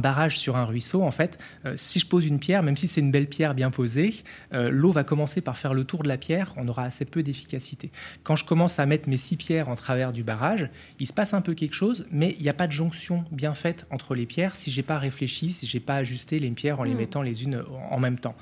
barrage 0.00 0.38
sur 0.38 0.56
un 0.56 0.64
ruisseau. 0.64 1.02
En 1.02 1.10
fait, 1.10 1.38
si 1.76 1.98
je 1.98 2.06
pose 2.06 2.26
une 2.26 2.38
pierre, 2.38 2.62
même 2.62 2.76
si 2.76 2.88
c'est 2.88 3.00
une 3.00 3.10
belle 3.10 3.26
pierre 3.26 3.54
bien 3.54 3.70
posée, 3.70 4.14
l'eau 4.52 4.92
va 4.92 5.04
commencer 5.04 5.40
par 5.40 5.56
faire 5.56 5.74
le 5.74 5.84
tour 5.84 6.02
de 6.02 6.08
la 6.08 6.16
pierre, 6.16 6.52
on 6.56 6.68
aura 6.68 6.84
assez 6.84 7.04
peu 7.04 7.22
d'efficacité. 7.22 7.90
Quand 8.22 8.36
je 8.36 8.44
commence 8.44 8.78
à 8.78 8.86
mettre 8.86 9.08
mes 9.08 9.18
six 9.18 9.36
pierres 9.36 9.68
en 9.68 9.74
travers 9.74 10.12
du 10.12 10.22
barrage, 10.22 10.68
il 10.98 11.06
se 11.06 11.12
passe 11.12 11.34
un 11.34 11.40
peu 11.40 11.54
quelque 11.54 11.74
chose, 11.74 12.06
mais 12.10 12.34
il 12.38 12.42
n'y 12.42 12.48
a 12.48 12.54
pas 12.54 12.66
de 12.66 12.72
jonction 12.72 13.24
bien 13.30 13.54
faite 13.54 13.86
entre 13.90 14.14
les 14.14 14.26
pierres 14.26 14.56
si 14.56 14.70
j'ai 14.70 14.82
pas 14.82 14.98
réfléchi, 14.98 15.50
si 15.50 15.63
j'ai 15.66 15.80
pas 15.80 15.96
ajusté 15.96 16.38
les 16.38 16.50
pierres 16.50 16.80
en 16.80 16.84
les 16.84 16.94
hmm. 16.94 16.98
mettant 16.98 17.22
les 17.22 17.44
unes 17.44 17.62
en 17.90 17.98
même 17.98 18.18
temps. 18.18 18.34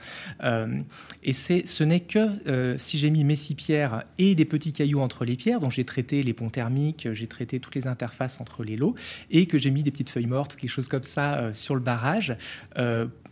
Euh, 0.42 0.80
et 1.22 1.32
c'est, 1.32 1.66
ce 1.66 1.84
n'est 1.84 2.00
que 2.00 2.30
euh, 2.46 2.78
si 2.78 2.98
j'ai 2.98 3.10
mis 3.10 3.24
mes 3.24 3.36
six 3.36 3.54
pierres 3.54 4.04
et 4.18 4.34
des 4.34 4.44
petits 4.44 4.72
cailloux 4.72 5.00
entre 5.00 5.24
les 5.24 5.36
pierres, 5.36 5.60
dont 5.60 5.70
j'ai 5.70 5.84
traité 5.84 6.22
les 6.22 6.32
ponts 6.32 6.50
thermiques, 6.50 7.08
j'ai 7.12 7.26
traité 7.26 7.60
toutes 7.60 7.74
les 7.74 7.86
interfaces 7.86 8.40
entre 8.40 8.64
les 8.64 8.76
lots, 8.76 8.94
et 9.30 9.46
que 9.46 9.58
j'ai 9.58 9.70
mis 9.70 9.82
des 9.82 9.90
petites 9.90 10.10
feuilles 10.10 10.26
mortes 10.26 10.56
quelque 10.56 10.70
chose 10.70 10.88
comme 10.88 11.02
ça 11.02 11.38
euh, 11.38 11.52
sur 11.52 11.74
le 11.74 11.80
barrage 11.80 12.36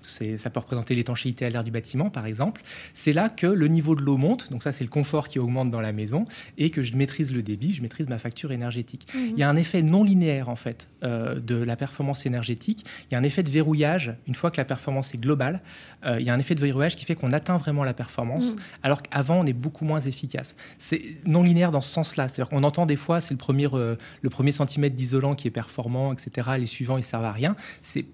ça 0.03 0.51
peut 0.51 0.61
représenter 0.61 0.95
l'étanchéité 0.95 1.45
à 1.45 1.51
l'air 1.51 1.65
du 1.65 1.71
bâtiment, 1.71 2.11
par 2.11 2.27
exemple. 2.27 2.63
C'est 2.95 3.13
là 3.13 3.29
que 3.29 3.47
le 3.47 3.69
niveau 3.69 3.95
de 3.95 4.03
l'eau 4.03 4.17
monte, 4.17 4.51
donc 4.51 4.63
ça 4.63 4.73
c'est 4.73 4.85
le 4.85 4.91
confort 4.91 5.29
qui 5.29 5.39
augmente 5.39 5.71
dans 5.71 5.81
la 5.81 5.93
maison, 5.93 6.25
et 6.59 6.71
que 6.71 6.83
je 6.83 6.97
maîtrise 6.97 7.33
le 7.33 7.43
débit, 7.43 7.73
je 7.73 7.83
maîtrise 7.83 8.09
ma 8.09 8.19
facture 8.19 8.53
énergétique. 8.53 9.07
Mhm. 9.15 9.21
Il 9.33 9.39
y 9.39 9.43
a 9.43 9.49
un 9.49 9.57
effet 9.57 9.83
non 9.83 10.05
linéaire 10.05 10.49
en 10.49 10.57
fait 10.57 10.89
euh, 11.03 11.39
de 11.39 11.57
la 11.57 11.77
performance 11.77 12.27
énergétique. 12.27 12.85
Il 13.11 13.15
y 13.15 13.17
a 13.17 13.19
un 13.19 13.23
effet 13.23 13.43
de 13.43 13.51
verrouillage 13.51 14.15
une 14.27 14.35
fois 14.35 14.51
que 14.51 14.57
la 14.57 14.65
performance 14.65 15.15
est 15.15 15.19
globale. 15.19 15.61
Euh, 16.05 16.21
il 16.21 16.27
y 16.27 16.31
a 16.31 16.35
un 16.35 16.39
effet 16.39 16.55
de 16.55 16.61
verrouillage 16.61 16.97
qui 16.97 17.05
fait 17.05 17.15
qu'on 17.15 17.33
atteint 17.33 17.57
vraiment 17.57 17.85
la 17.85 17.95
performance, 17.95 18.55
mhm. 18.55 18.61
alors 18.83 19.03
qu'avant 19.03 19.41
on 19.41 19.47
est 19.47 19.53
beaucoup 19.53 19.85
moins 19.85 20.01
efficace. 20.01 20.57
C'est 20.79 21.03
non 21.27 21.43
linéaire 21.43 21.73
dans 21.73 21.81
ce 21.81 21.93
sens-là. 21.93 22.29
C'est-à-dire 22.29 22.51
qu'on 22.51 22.65
entend 22.65 22.87
des 22.87 22.97
fois 22.97 23.21
c'est 23.21 23.35
le 23.35 23.39
premier 23.39 23.69
euh, 23.73 23.97
le 24.23 24.31
premier 24.31 24.53
centimètre 24.53 24.95
d'isolant 24.95 25.35
qui 25.35 25.49
est 25.49 25.53
performant, 25.53 26.13
etc. 26.13 26.51
Les 26.59 26.67
suivants 26.67 26.97
ils 26.97 27.05
servent 27.05 27.25
à 27.25 27.33
rien. 27.33 27.57
C'est 27.83 28.07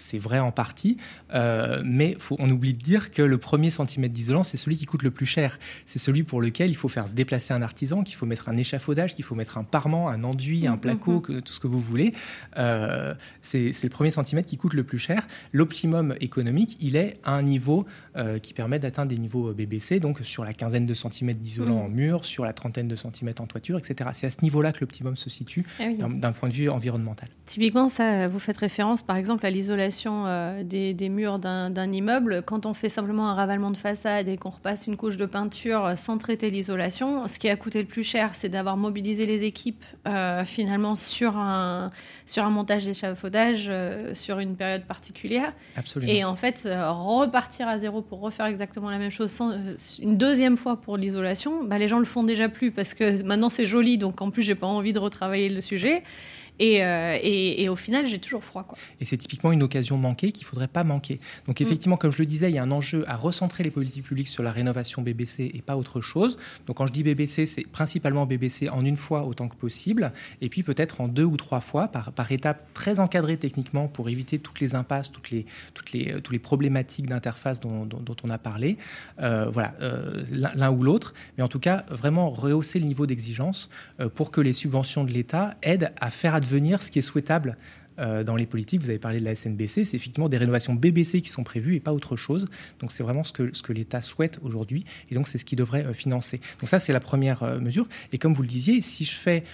c'est 0.00 0.18
vrai 0.18 0.38
en 0.38 0.50
partie, 0.50 0.96
euh, 1.34 1.82
mais 1.84 2.16
on 2.38 2.50
oublie 2.50 2.74
de 2.74 2.78
dire 2.78 3.10
que 3.10 3.22
le 3.22 3.38
premier 3.38 3.70
centimètre 3.70 4.14
d'isolant, 4.14 4.42
c'est 4.42 4.56
celui 4.56 4.76
qui 4.76 4.86
coûte 4.86 5.02
le 5.02 5.10
plus 5.10 5.26
cher. 5.26 5.58
C'est 5.84 5.98
celui 5.98 6.22
pour 6.22 6.40
lequel 6.40 6.70
il 6.70 6.74
faut 6.74 6.88
faire 6.88 7.06
se 7.06 7.14
déplacer 7.14 7.52
un 7.54 7.62
artisan, 7.62 8.02
qu'il 8.02 8.16
faut 8.16 8.26
mettre 8.26 8.48
un 8.48 8.56
échafaudage, 8.56 9.14
qu'il 9.14 9.24
faut 9.24 9.34
mettre 9.34 9.58
un 9.58 9.64
parement, 9.64 10.08
un 10.08 10.24
enduit, 10.24 10.66
un 10.66 10.76
placo, 10.76 11.20
mm-hmm. 11.20 11.42
tout 11.42 11.52
ce 11.52 11.60
que 11.60 11.66
vous 11.66 11.80
voulez. 11.80 12.14
Euh, 12.56 13.14
c'est 13.42 13.72
le 13.82 13.88
premier 13.88 14.10
centimètre 14.10 14.48
qui 14.48 14.56
coûte 14.56 14.74
le 14.74 14.84
plus 14.84 14.98
cher. 14.98 15.26
L'optimum 15.52 16.14
économique, 16.20 16.76
il 16.80 16.96
est 16.96 17.18
à 17.24 17.34
un 17.34 17.42
niveau 17.42 17.86
euh, 18.16 18.38
qui 18.38 18.54
permet 18.54 18.78
d'atteindre 18.78 19.08
des 19.08 19.18
niveaux 19.18 19.52
BBC, 19.52 20.00
donc 20.00 20.20
sur 20.22 20.44
la 20.44 20.54
quinzaine 20.54 20.86
de 20.86 20.94
centimètres 20.94 21.40
d'isolant 21.40 21.82
mm. 21.82 21.84
en 21.84 21.88
mur, 21.88 22.24
sur 22.24 22.44
la 22.44 22.52
trentaine 22.52 22.88
de 22.88 22.96
centimètres 22.96 23.42
en 23.42 23.46
toiture, 23.46 23.78
etc. 23.78 24.10
C'est 24.12 24.26
à 24.26 24.30
ce 24.30 24.42
niveau-là 24.42 24.72
que 24.72 24.80
l'optimum 24.80 25.16
se 25.16 25.28
situe 25.28 25.64
eh 25.80 25.94
d'un 25.94 26.32
point 26.32 26.48
de 26.48 26.54
vue 26.54 26.68
environnemental. 26.68 27.28
Typiquement, 27.46 27.88
ça, 27.88 28.28
vous 28.28 28.38
faites 28.38 28.56
référence 28.56 29.02
par 29.02 29.16
exemple 29.16 29.44
à 29.44 29.50
l'isolation 29.50 29.89
euh, 30.06 30.62
des, 30.62 31.08
murs 31.08 31.38
d'un 31.38 31.92
immeuble, 31.92 32.42
quand 32.44 32.66
on 32.66 32.74
fait 32.74 32.88
simplement 32.88 33.28
un 33.28 33.34
ravalement 33.34 33.70
de 33.70 33.76
façade 33.76 34.28
et 34.28 34.36
qu'on 34.36 34.50
repasse 34.50 34.86
une 34.86 34.96
couche 34.96 35.16
de 35.16 35.26
peinture 35.26 35.92
sans 35.96 36.18
traiter 36.18 36.50
l'isolation, 36.50 37.26
ce 37.28 37.38
qui 37.38 37.48
a 37.48 37.56
coûté 37.56 37.80
le 37.80 37.86
plus 37.86 38.04
cher, 38.04 38.34
c'est 38.34 38.48
d'avoir 38.48 38.76
mobilisé 38.76 39.26
les 39.26 39.44
équipes 39.44 39.84
euh, 40.06 40.44
finalement 40.44 40.96
sur 40.96 41.36
un, 41.36 41.90
sur 42.26 42.44
un 42.44 42.50
montage 42.50 42.84
d'échafaudage 42.84 43.66
euh, 43.68 44.14
sur 44.14 44.38
une 44.38 44.56
période 44.56 44.84
particulière. 44.84 45.52
Absolument. 45.76 46.12
Et 46.12 46.24
en 46.24 46.36
fait, 46.36 46.66
repartir 46.66 47.68
à 47.68 47.78
zéro 47.78 48.02
pour 48.02 48.20
refaire 48.20 48.46
exactement 48.46 48.90
la 48.90 48.98
même 48.98 49.10
chose 49.10 49.30
sans, 49.30 49.52
une 50.00 50.16
deuxième 50.16 50.56
fois 50.56 50.76
pour 50.80 50.96
l'isolation, 50.96 51.64
bah, 51.64 51.78
les 51.78 51.88
gens 51.88 51.98
le 51.98 52.04
font 52.04 52.24
déjà 52.24 52.48
plus 52.48 52.70
parce 52.70 52.94
que 52.94 53.22
maintenant 53.24 53.50
c'est 53.50 53.66
joli, 53.66 53.98
donc 53.98 54.20
en 54.22 54.30
plus 54.30 54.42
j'ai 54.42 54.54
pas 54.54 54.66
envie 54.66 54.92
de 54.92 54.98
retravailler 54.98 55.48
le 55.48 55.60
sujet. 55.60 56.02
Euh, 56.60 57.18
et, 57.22 57.68
au 57.68 57.76
final, 57.76 58.06
j'ai 58.06 58.18
toujours 58.18 58.44
froid. 58.44 58.64
Quoi. 58.64 58.76
Et 59.00 59.04
c'est 59.04 59.16
typiquement 59.16 59.52
une 59.52 59.62
occasion 59.62 59.96
manquée 59.96 60.32
qu'il 60.32 60.44
ne 60.44 60.48
faudrait 60.48 60.68
pas 60.68 60.84
manquer. 60.84 61.20
Donc 61.46 61.60
mm. 61.60 61.62
effectivement, 61.62 61.96
comme 61.96 62.12
je 62.12 62.18
le 62.18 62.26
disais, 62.26 62.50
il 62.50 62.54
y 62.54 62.58
a 62.58 62.62
un 62.62 62.70
enjeu 62.70 63.04
à 63.08 63.16
recentrer 63.16 63.64
les 63.64 63.70
politiques 63.70 64.04
publiques 64.04 64.28
sur 64.28 64.42
la 64.42 64.52
rénovation 64.52 65.02
BBC 65.02 65.50
et 65.54 65.62
pas 65.62 65.76
autre 65.76 66.00
chose. 66.00 66.38
Donc 66.66 66.76
quand 66.76 66.86
je 66.86 66.92
dis 66.92 67.02
BBC, 67.02 67.46
c'est 67.46 67.62
principalement 67.62 68.26
BBC 68.26 68.68
en 68.68 68.84
une 68.84 68.96
fois 68.96 69.24
autant 69.24 69.48
que 69.48 69.56
possible, 69.56 70.12
et 70.40 70.48
puis 70.48 70.62
peut-être 70.62 71.00
en 71.00 71.08
deux 71.08 71.24
ou 71.24 71.36
trois 71.36 71.60
fois 71.60 71.88
par, 71.88 72.12
par 72.12 72.30
étape 72.32 72.72
très 72.74 73.00
encadrée 73.00 73.36
techniquement 73.36 73.88
pour 73.88 74.08
éviter 74.08 74.38
toutes 74.38 74.60
les 74.60 74.74
impasses, 74.74 75.10
toutes 75.10 75.30
les, 75.30 75.46
toutes 75.74 75.92
les, 75.92 76.12
euh, 76.12 76.20
toutes 76.20 76.32
les 76.32 76.38
problématiques 76.38 77.06
d'interface 77.06 77.60
dont, 77.60 77.86
dont, 77.86 78.16
on 78.22 78.30
a 78.30 78.38
parlé. 78.38 78.76
Euh, 79.20 79.48
voilà, 79.50 79.74
l'un 80.30 80.70
ou 80.70 80.82
l'autre. 80.82 81.14
Mais 81.38 81.44
en 81.44 81.48
tout 81.48 81.58
cas, 81.58 81.84
vraiment 81.90 82.28
rehausser 82.28 82.78
le 82.78 82.84
niveau 82.84 83.06
d'exigence 83.06 83.70
pour 84.14 84.30
que 84.30 84.40
les 84.40 84.52
subventions 84.52 85.04
de 85.04 85.10
l'État 85.10 85.56
aident 85.62 85.92
à 86.00 86.10
faire 86.10 86.34
advenir 86.34 86.49
ce 86.82 86.90
qui 86.90 86.98
est 86.98 87.02
souhaitable 87.02 87.56
euh, 87.98 88.24
dans 88.24 88.36
les 88.36 88.46
politiques. 88.46 88.80
Vous 88.80 88.88
avez 88.88 88.98
parlé 88.98 89.18
de 89.18 89.24
la 89.24 89.34
SNBC, 89.34 89.84
c'est 89.84 89.96
effectivement 89.96 90.28
des 90.28 90.38
rénovations 90.38 90.74
BBC 90.74 91.20
qui 91.20 91.28
sont 91.28 91.42
prévues 91.42 91.74
et 91.74 91.80
pas 91.80 91.92
autre 91.92 92.16
chose. 92.16 92.46
Donc 92.78 92.92
c'est 92.92 93.02
vraiment 93.02 93.24
ce 93.24 93.32
que, 93.32 93.50
ce 93.52 93.62
que 93.62 93.72
l'État 93.72 94.00
souhaite 94.00 94.38
aujourd'hui 94.42 94.84
et 95.10 95.14
donc 95.14 95.28
c'est 95.28 95.38
ce 95.38 95.44
qu'il 95.44 95.58
devrait 95.58 95.84
euh, 95.84 95.92
financer. 95.92 96.40
Donc 96.60 96.68
ça 96.68 96.80
c'est 96.80 96.92
la 96.92 97.00
première 97.00 97.42
euh, 97.42 97.58
mesure. 97.58 97.86
Et 98.12 98.18
comme 98.18 98.32
vous 98.32 98.42
le 98.42 98.48
disiez, 98.48 98.80
si 98.80 99.04
je 99.04 99.14
fais 99.14 99.44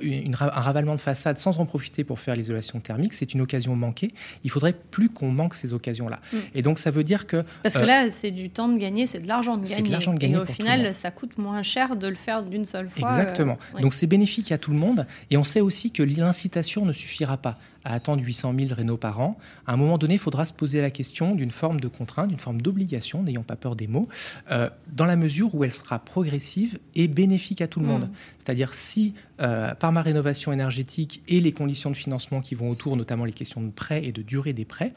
une, 0.00 0.36
un 0.38 0.60
ravalement 0.60 0.94
de 0.94 1.00
façade 1.00 1.38
sans 1.38 1.58
en 1.58 1.66
profiter 1.66 2.04
pour 2.04 2.20
faire 2.20 2.36
l'isolation 2.36 2.78
thermique, 2.78 3.14
c'est 3.14 3.34
une 3.34 3.40
occasion 3.40 3.74
manquée. 3.74 4.14
Il 4.44 4.50
faudrait 4.50 4.74
plus 4.74 5.08
qu'on 5.08 5.32
manque 5.32 5.54
ces 5.54 5.72
occasions-là. 5.72 6.20
Mm. 6.32 6.36
Et 6.54 6.62
donc 6.62 6.78
ça 6.78 6.90
veut 6.90 7.02
dire 7.02 7.26
que... 7.26 7.44
Parce 7.64 7.74
que 7.74 7.84
là 7.84 8.08
c'est 8.08 8.30
du 8.30 8.48
temps 8.48 8.68
de 8.68 8.78
gagner, 8.78 9.06
c'est 9.06 9.18
de 9.18 9.26
l'argent 9.26 9.56
de 9.56 9.66
gagner. 9.66 9.82
De 9.82 9.90
l'argent 9.90 10.14
de 10.14 10.18
gagner. 10.18 10.36
Et 10.36 10.38
au 10.38 10.44
final 10.44 10.94
ça 10.94 11.10
coûte 11.10 11.36
moins 11.36 11.62
cher 11.62 11.96
de 11.96 12.06
le 12.06 12.14
faire 12.14 12.44
d'une 12.44 12.64
seule 12.64 12.88
fois. 12.88 13.10
Exactement. 13.10 13.58
Donc 13.80 13.92
c'est 13.92 14.06
bénéfique 14.06 14.52
à 14.52 14.58
tout 14.58 14.70
le 14.70 14.78
monde 14.78 15.04
et 15.30 15.36
on 15.36 15.44
sait 15.44 15.60
aussi 15.60 15.90
que 15.90 16.02
l'incitation 16.02 16.84
ne 16.84 16.92
suffira 16.92 17.36
pas 17.36 17.58
à 17.84 17.94
attendre 17.94 18.22
800 18.22 18.52
000 18.58 18.74
rénaux 18.74 18.96
par 18.96 19.20
an, 19.20 19.36
à 19.66 19.72
un 19.72 19.76
moment 19.76 19.98
donné, 19.98 20.14
il 20.14 20.20
faudra 20.20 20.44
se 20.44 20.52
poser 20.52 20.80
la 20.80 20.90
question 20.90 21.34
d'une 21.34 21.50
forme 21.50 21.80
de 21.80 21.88
contrainte, 21.88 22.28
d'une 22.28 22.38
forme 22.38 22.60
d'obligation, 22.60 23.22
n'ayant 23.22 23.42
pas 23.42 23.56
peur 23.56 23.76
des 23.76 23.86
mots, 23.86 24.08
euh, 24.50 24.70
dans 24.92 25.06
la 25.06 25.16
mesure 25.16 25.54
où 25.54 25.64
elle 25.64 25.72
sera 25.72 25.98
progressive 25.98 26.78
et 26.94 27.08
bénéfique 27.08 27.60
à 27.60 27.68
tout 27.68 27.80
le 27.80 27.86
monde. 27.86 28.04
Mmh. 28.04 28.12
C'est-à-dire 28.38 28.74
si, 28.74 29.14
euh, 29.40 29.74
par 29.74 29.92
ma 29.92 30.02
rénovation 30.02 30.52
énergétique 30.52 31.22
et 31.28 31.40
les 31.40 31.52
conditions 31.52 31.90
de 31.90 31.96
financement 31.96 32.40
qui 32.40 32.54
vont 32.54 32.70
autour, 32.70 32.96
notamment 32.96 33.24
les 33.24 33.32
questions 33.32 33.60
de 33.60 33.70
prêts 33.70 34.04
et 34.04 34.12
de 34.12 34.22
durée 34.22 34.52
des 34.52 34.64
prêts, 34.64 34.92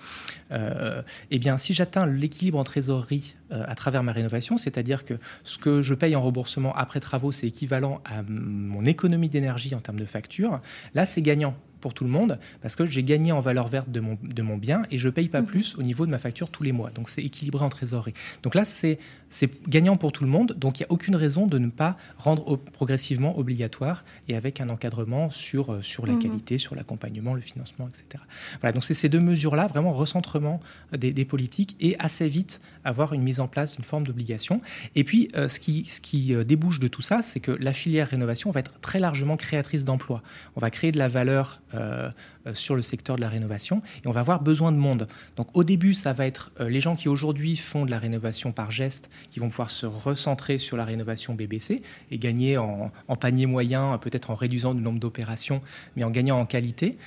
euh, 0.52 1.02
eh 1.32 1.40
bien, 1.40 1.58
si 1.58 1.74
j'atteins 1.74 2.06
l'équilibre 2.06 2.60
en 2.60 2.64
trésorerie 2.64 3.36
à 3.52 3.76
travers 3.76 4.02
ma 4.02 4.12
rénovation, 4.12 4.58
c'est-à-dire 4.58 5.06
que 5.06 5.14
ce 5.44 5.60
que 5.60 5.84
je 5.84 5.94
paye 5.94 6.16
en 6.16 6.22
remboursement 6.22 6.76
après 6.76 7.00
travaux, 7.00 7.32
c'est 7.32 7.48
équivalent 7.48 8.02
à 8.04 8.24
mon 8.28 8.86
économie 8.86 9.30
d'énergie 9.30 9.76
en 9.76 9.80
termes 9.80 10.00
de 10.00 10.06
facture, 10.06 10.62
là, 10.96 11.06
c'est 11.06 11.22
gagnant 11.22 11.56
pour 11.86 11.94
tout 11.94 12.04
le 12.04 12.10
monde 12.10 12.40
parce 12.64 12.76
que 12.76 12.88
j'ai 12.88 13.04
gagné 13.04 13.32
en 13.32 13.42
valeur 13.42 13.68
verte 13.68 13.92
de 13.92 14.00
mon, 14.00 14.18
de 14.24 14.42
mon 14.42 14.58
bien 14.58 14.82
et 14.90 14.98
je 14.98 15.08
paye 15.08 15.30
pas 15.30 15.42
mmh. 15.42 15.46
plus 15.46 15.76
au 15.78 15.84
niveau 15.84 16.08
de 16.08 16.10
ma 16.10 16.18
facture 16.18 16.50
tous 16.50 16.64
les 16.64 16.72
mois. 16.72 16.90
Donc 16.90 17.10
c'est 17.10 17.22
équilibré 17.22 17.64
en 17.64 17.70
trésorerie. 17.70 18.16
Donc 18.42 18.56
là, 18.56 18.66
c'est 18.66 18.98
gagnant 19.68 19.96
pour 19.96 20.12
tout 20.12 20.24
le 20.24 20.30
monde. 20.32 20.56
Donc 20.58 20.80
il 20.80 20.82
n'y 20.82 20.88
a 20.88 20.92
aucune 20.92 21.16
raison 21.16 21.46
de 21.46 21.60
ne 21.60 21.70
pas 21.70 21.96
rendre 22.18 22.56
progressivement 22.56 23.38
obligatoire 23.38 24.04
et 24.28 24.36
avec 24.36 24.62
un 24.62 24.70
encadrement 24.70 25.30
sur, 25.30 25.74
euh, 25.74 25.84
sur 25.84 26.08
la 26.08 26.14
mmh. 26.14 26.20
qualité, 26.20 26.58
sur 26.58 26.74
l'accompagnement, 26.74 27.36
le 27.36 27.42
financement, 27.42 27.88
etc. 27.88 28.24
Voilà, 28.62 28.74
donc 28.74 28.84
c'est 28.84 28.96
ces 28.96 29.08
deux 29.08 29.20
mesures-là, 29.20 29.68
vraiment 29.68 29.94
recentrement 29.94 30.60
des, 30.92 31.14
des, 31.14 31.26
politiques 31.26 31.76
et 31.80 31.96
assez 32.00 32.28
vite 32.28 32.62
avoir 32.84 33.14
une 33.14 33.22
mise 33.22 33.40
en 33.40 33.48
place 33.48 33.76
d'une 33.76 33.86
forme 33.86 34.08
d'obligation. 34.08 34.60
Et 34.96 35.04
puis, 35.04 35.30
euh, 35.36 35.50
ce 35.50 35.60
qui, 35.60 35.86
ce 35.86 36.02
qui 36.02 36.34
euh, 36.34 36.44
débouche 36.44 36.80
de 36.80 36.88
tout 36.88 37.04
ça, 37.04 37.22
c'est 37.22 37.40
que 37.40 37.52
la 37.52 37.74
filière 37.74 38.08
rénovation 38.08 38.50
va 38.50 38.62
être 38.62 38.80
très 38.80 38.98
largement 38.98 39.36
créatrice 39.36 39.86
d'emplois. 39.86 40.24
On 40.56 40.62
va 40.62 40.72
créer 40.72 40.92
de 40.92 40.98
la 40.98 41.10
valeur 41.10 41.62
euh, 41.76 42.10
sur 42.54 42.76
le 42.76 42.82
secteur 42.82 43.16
de 43.16 43.22
la 43.22 43.30
rénovation 43.30 43.82
et 44.04 44.08
on 44.08 44.12
va 44.12 44.20
avoir 44.20 44.42
besoin 44.42 44.72
de 44.72 44.78
monde. 44.78 45.08
Donc 45.36 45.48
au 45.54 45.64
début, 45.64 45.94
ça 45.94 46.14
va 46.14 46.26
être 46.26 46.52
les 46.60 46.80
gens 46.80 46.96
qui 46.96 47.10
aujourd'hui 47.10 47.56
font 47.56 47.86
de 47.86 47.92
la 47.92 48.00
rénovation 48.00 48.52
par 48.52 48.72
geste, 48.72 49.10
qui 49.32 49.40
vont 49.40 49.50
pouvoir 49.50 49.72
se 49.72 49.86
recentrer 49.86 50.58
sur 50.58 50.78
la 50.78 50.86
rénovation 50.86 51.34
BBC 51.34 51.82
et 52.12 52.18
gagner 52.18 52.58
en, 52.58 52.92
panier 53.20 53.46
moyen, 53.46 53.98
peut-être 53.98 54.30
en 54.30 54.36
réduisant 54.36 54.74
le 54.74 54.80
nombre 54.80 55.00
d'opérations, 55.00 55.62
mais 55.96 56.04
en 56.04 56.12
gagnant 56.12 56.40
en 56.40 56.46
qualité 56.46 56.98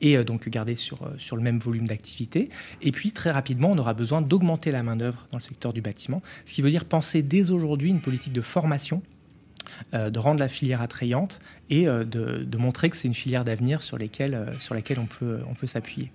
et 0.00 0.16
euh, 0.16 0.24
donc 0.24 0.48
garder 0.48 0.76
sur, 0.76 1.02
euh, 1.02 1.10
sur 1.18 1.36
le 1.36 1.42
même 1.42 1.58
volume 1.58 1.86
d'activité. 1.86 2.48
Et 2.82 2.92
puis 2.92 3.12
très 3.12 3.30
rapidement, 3.30 3.70
on 3.70 3.78
aura 3.78 3.94
besoin 3.94 4.22
d'augmenter 4.22 4.72
la 4.72 4.82
main-d'œuvre 4.82 5.26
dans 5.30 5.38
le 5.38 5.42
secteur 5.42 5.72
du 5.72 5.80
bâtiment, 5.80 6.22
ce 6.44 6.54
qui 6.54 6.62
veut 6.62 6.70
dire 6.70 6.84
penser 6.84 7.22
dès 7.22 7.50
aujourd'hui 7.50 7.90
une 7.90 8.00
politique 8.00 8.32
de 8.32 8.40
formation 8.40 8.96
euh, 8.98 9.19
de 9.92 10.18
rendre 10.18 10.40
la 10.40 10.48
filière 10.48 10.80
attrayante 10.80 11.40
et 11.68 11.86
de, 11.86 12.04
de, 12.04 12.58
montrer 12.58 12.90
que 12.90 12.96
c'est 12.96 13.08
une 13.08 13.14
filière 13.14 13.44
d'avenir 13.44 13.82
sur, 13.82 13.98
sur 14.58 14.74
laquelle 14.74 14.98
on 14.98 15.06
peut 15.54 15.66
s'appuyer. 15.66 16.10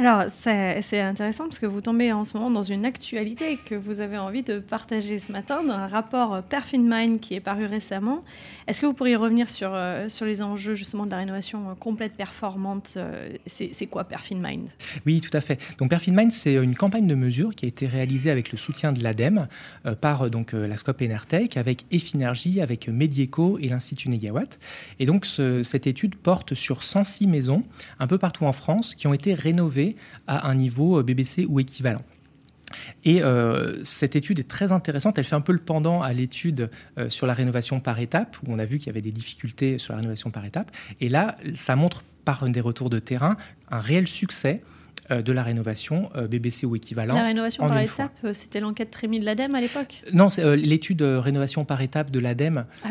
Alors, 0.00 0.30
c'est 0.30 0.98
intéressant 0.98 1.44
parce 1.44 1.58
que 1.58 1.66
vous 1.66 1.82
tombez 1.82 2.10
en 2.10 2.24
ce 2.24 2.34
moment 2.34 2.50
dans 2.50 2.62
une 2.62 2.86
actualité 2.86 3.58
que 3.62 3.74
vous 3.74 4.00
avez 4.00 4.16
envie 4.16 4.42
de 4.42 4.58
partager 4.58 5.18
ce 5.18 5.30
matin, 5.30 5.62
d'un 5.62 5.86
rapport 5.88 6.42
Mind 6.72 7.20
qui 7.20 7.34
est 7.34 7.40
paru 7.40 7.66
récemment. 7.66 8.24
Est-ce 8.66 8.80
que 8.80 8.86
vous 8.86 8.94
pourriez 8.94 9.16
revenir 9.16 9.50
sur, 9.50 9.72
euh, 9.74 10.08
sur 10.08 10.24
les 10.24 10.40
enjeux 10.40 10.74
justement 10.74 11.04
de 11.04 11.10
la 11.10 11.18
rénovation 11.18 11.76
complète 11.78 12.16
performante 12.16 12.94
euh, 12.96 13.28
C'est 13.44 13.86
quoi 13.88 14.08
Mind? 14.30 14.68
Oui, 15.04 15.20
tout 15.20 15.36
à 15.36 15.42
fait. 15.42 15.60
Donc 15.76 15.92
Mind, 16.08 16.32
c'est 16.32 16.54
une 16.54 16.76
campagne 16.76 17.06
de 17.06 17.14
mesure 17.14 17.54
qui 17.54 17.66
a 17.66 17.68
été 17.68 17.86
réalisée 17.86 18.30
avec 18.30 18.52
le 18.52 18.56
soutien 18.56 18.92
de 18.92 19.04
l'ADEME 19.04 19.48
euh, 19.84 19.94
par 19.94 20.30
donc, 20.30 20.54
la 20.54 20.78
Scope 20.78 21.02
Enertech, 21.02 21.58
avec 21.58 21.84
Effinergie, 21.90 22.62
avec 22.62 22.88
Medieco 22.88 23.58
et 23.58 23.68
l'Institut 23.68 24.08
Negawatt. 24.08 24.58
Et 24.98 25.04
donc 25.04 25.26
cette 25.26 25.86
étude 25.86 26.16
porte 26.16 26.54
sur 26.54 26.84
106 26.84 27.26
maisons 27.26 27.64
un 27.98 28.06
peu 28.06 28.16
partout 28.16 28.46
en 28.46 28.52
France 28.54 28.94
qui 28.94 29.06
ont 29.06 29.12
été 29.12 29.34
rénovées 29.34 29.89
à 30.26 30.48
un 30.48 30.54
niveau 30.54 30.98
euh, 30.98 31.02
BBC 31.02 31.46
ou 31.48 31.60
équivalent. 31.60 32.02
Et 33.04 33.22
euh, 33.22 33.82
cette 33.84 34.16
étude 34.16 34.38
est 34.38 34.48
très 34.48 34.72
intéressante. 34.72 35.18
Elle 35.18 35.24
fait 35.24 35.34
un 35.34 35.40
peu 35.40 35.52
le 35.52 35.58
pendant 35.58 36.02
à 36.02 36.12
l'étude 36.12 36.70
euh, 36.98 37.08
sur 37.08 37.26
la 37.26 37.34
rénovation 37.34 37.80
par 37.80 37.98
étape, 37.98 38.36
où 38.46 38.52
on 38.52 38.58
a 38.58 38.64
vu 38.64 38.78
qu'il 38.78 38.86
y 38.86 38.90
avait 38.90 39.00
des 39.00 39.12
difficultés 39.12 39.78
sur 39.78 39.92
la 39.92 39.98
rénovation 39.98 40.30
par 40.30 40.44
étape. 40.44 40.70
Et 41.00 41.08
là, 41.08 41.36
ça 41.54 41.76
montre 41.76 42.04
par 42.24 42.48
des 42.48 42.60
retours 42.60 42.90
de 42.90 42.98
terrain 42.98 43.36
un 43.70 43.80
réel 43.80 44.06
succès 44.06 44.62
de 45.10 45.32
la 45.32 45.42
rénovation 45.42 46.10
euh, 46.16 46.26
BBC 46.26 46.66
ou 46.66 46.76
équivalent. 46.76 47.14
La 47.14 47.24
rénovation 47.24 47.66
par 47.66 47.80
étape, 47.80 48.12
euh, 48.24 48.32
c'était 48.32 48.60
l'enquête 48.60 48.90
Trémy 48.90 49.20
de 49.20 49.24
l'ADEME 49.24 49.54
à 49.54 49.60
l'époque 49.60 50.02
Non, 50.12 50.28
c'est 50.28 50.56
l'étude 50.56 51.02
rénovation 51.02 51.64
par 51.64 51.80
étape 51.80 52.10
de 52.10 52.20
l'ADEME 52.20 52.64
ah 52.84 52.88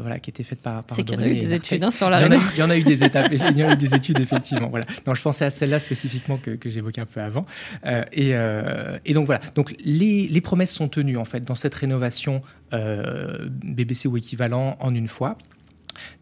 voilà, 0.00 0.18
qui 0.18 0.30
était 0.30 0.42
faite 0.42 0.60
par. 0.60 0.84
c'est 0.88 1.02
qu'il 1.04 1.18
y 1.18 1.22
en 1.22 1.24
a 1.24 1.28
eu 1.28 1.36
des 1.36 1.54
études 1.54 1.84
hein, 1.84 1.90
sur 1.90 2.10
la 2.10 2.18
rénovation. 2.18 2.50
Il 2.54 2.60
y 2.60 2.62
en 2.62 2.70
a 2.70 2.76
eu 2.76 2.82
des 2.82 3.04
étapes, 3.04 3.28
il 3.32 3.58
y 3.58 3.64
en 3.64 3.68
a 3.68 3.72
eu 3.72 3.76
des 3.76 3.94
études 3.94 4.20
effectivement. 4.20 4.68
Voilà. 4.68 4.86
Donc 5.04 5.16
je 5.16 5.22
pensais 5.22 5.44
à 5.44 5.50
celle-là 5.50 5.80
spécifiquement 5.80 6.38
que, 6.38 6.50
que 6.52 6.70
j'évoquais 6.70 7.00
un 7.00 7.06
peu 7.06 7.20
avant. 7.20 7.46
et, 8.12 8.32
et, 9.04 9.14
donc 9.14 9.26
voilà. 9.26 9.40
Donc 9.54 9.74
les, 9.84 10.28
les, 10.28 10.40
promesses 10.40 10.72
sont 10.72 10.88
tenues 10.88 11.16
en 11.16 11.24
fait 11.24 11.44
dans 11.44 11.54
cette 11.54 11.74
rénovation 11.74 12.42
BBC 12.72 14.08
ou 14.08 14.16
équivalent 14.16 14.76
en 14.80 14.94
une 14.94 15.08
fois. 15.08 15.38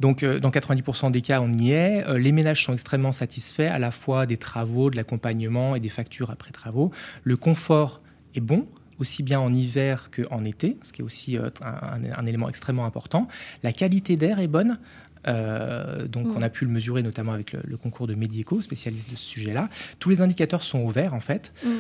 Donc, 0.01 0.23
euh, 0.23 0.39
dans 0.39 0.51
90% 0.51 1.11
des 1.11 1.23
cas, 1.23 1.41
on 1.41 1.53
y 1.53 1.73
est. 1.73 2.07
Euh, 2.07 2.19
les 2.19 2.33
ménages 2.33 2.65
sont 2.65 2.73
extrêmement 2.73 3.13
satisfaits 3.13 3.71
à 3.71 3.79
la 3.79 3.91
fois 3.91 4.27
des 4.27 4.37
travaux, 4.37 4.91
de 4.91 4.97
l'accompagnement 4.97 5.75
et 5.77 5.81
des 5.81 5.89
factures 5.89 6.31
après 6.31 6.53
travaux. 6.53 6.91
Le 7.25 7.37
confort 7.37 8.01
est 8.35 8.41
bon 8.41 8.67
aussi 8.99 9.23
bien 9.23 9.41
en 9.41 9.55
hiver 9.55 10.11
qu'en 10.11 10.45
été, 10.45 10.77
ce 10.83 10.93
qui 10.93 11.01
est 11.01 11.05
aussi 11.05 11.39
euh, 11.39 11.49
un, 11.63 12.27
élément 12.27 12.51
extrêmement 12.51 12.85
important. 12.85 13.29
La 13.63 13.73
qualité 13.73 14.17
d'air 14.17 14.41
est 14.41 14.47
bonne. 14.47 14.79
donc 15.25 16.27
mm. 16.27 16.35
on 16.37 16.43
a 16.43 16.51
pu 16.51 16.67
le 16.67 16.71
mesurer 16.71 17.03
notamment 17.03 17.33
avec 17.33 17.53
le, 17.53 17.77
concours 17.79 18.07
de 18.07 18.15
Medico, 18.15 18.61
spécialiste 18.61 19.11
de 19.11 19.17
ce 19.17 19.25
sujet-là. 19.25 19.71
Tous 20.01 20.11
les 20.11 20.21
indicateurs 20.21 20.63
sont 20.63 20.81
ouverts 20.81 21.15
en 21.15 21.21
fait. 21.21 21.53
Mm 21.65 21.71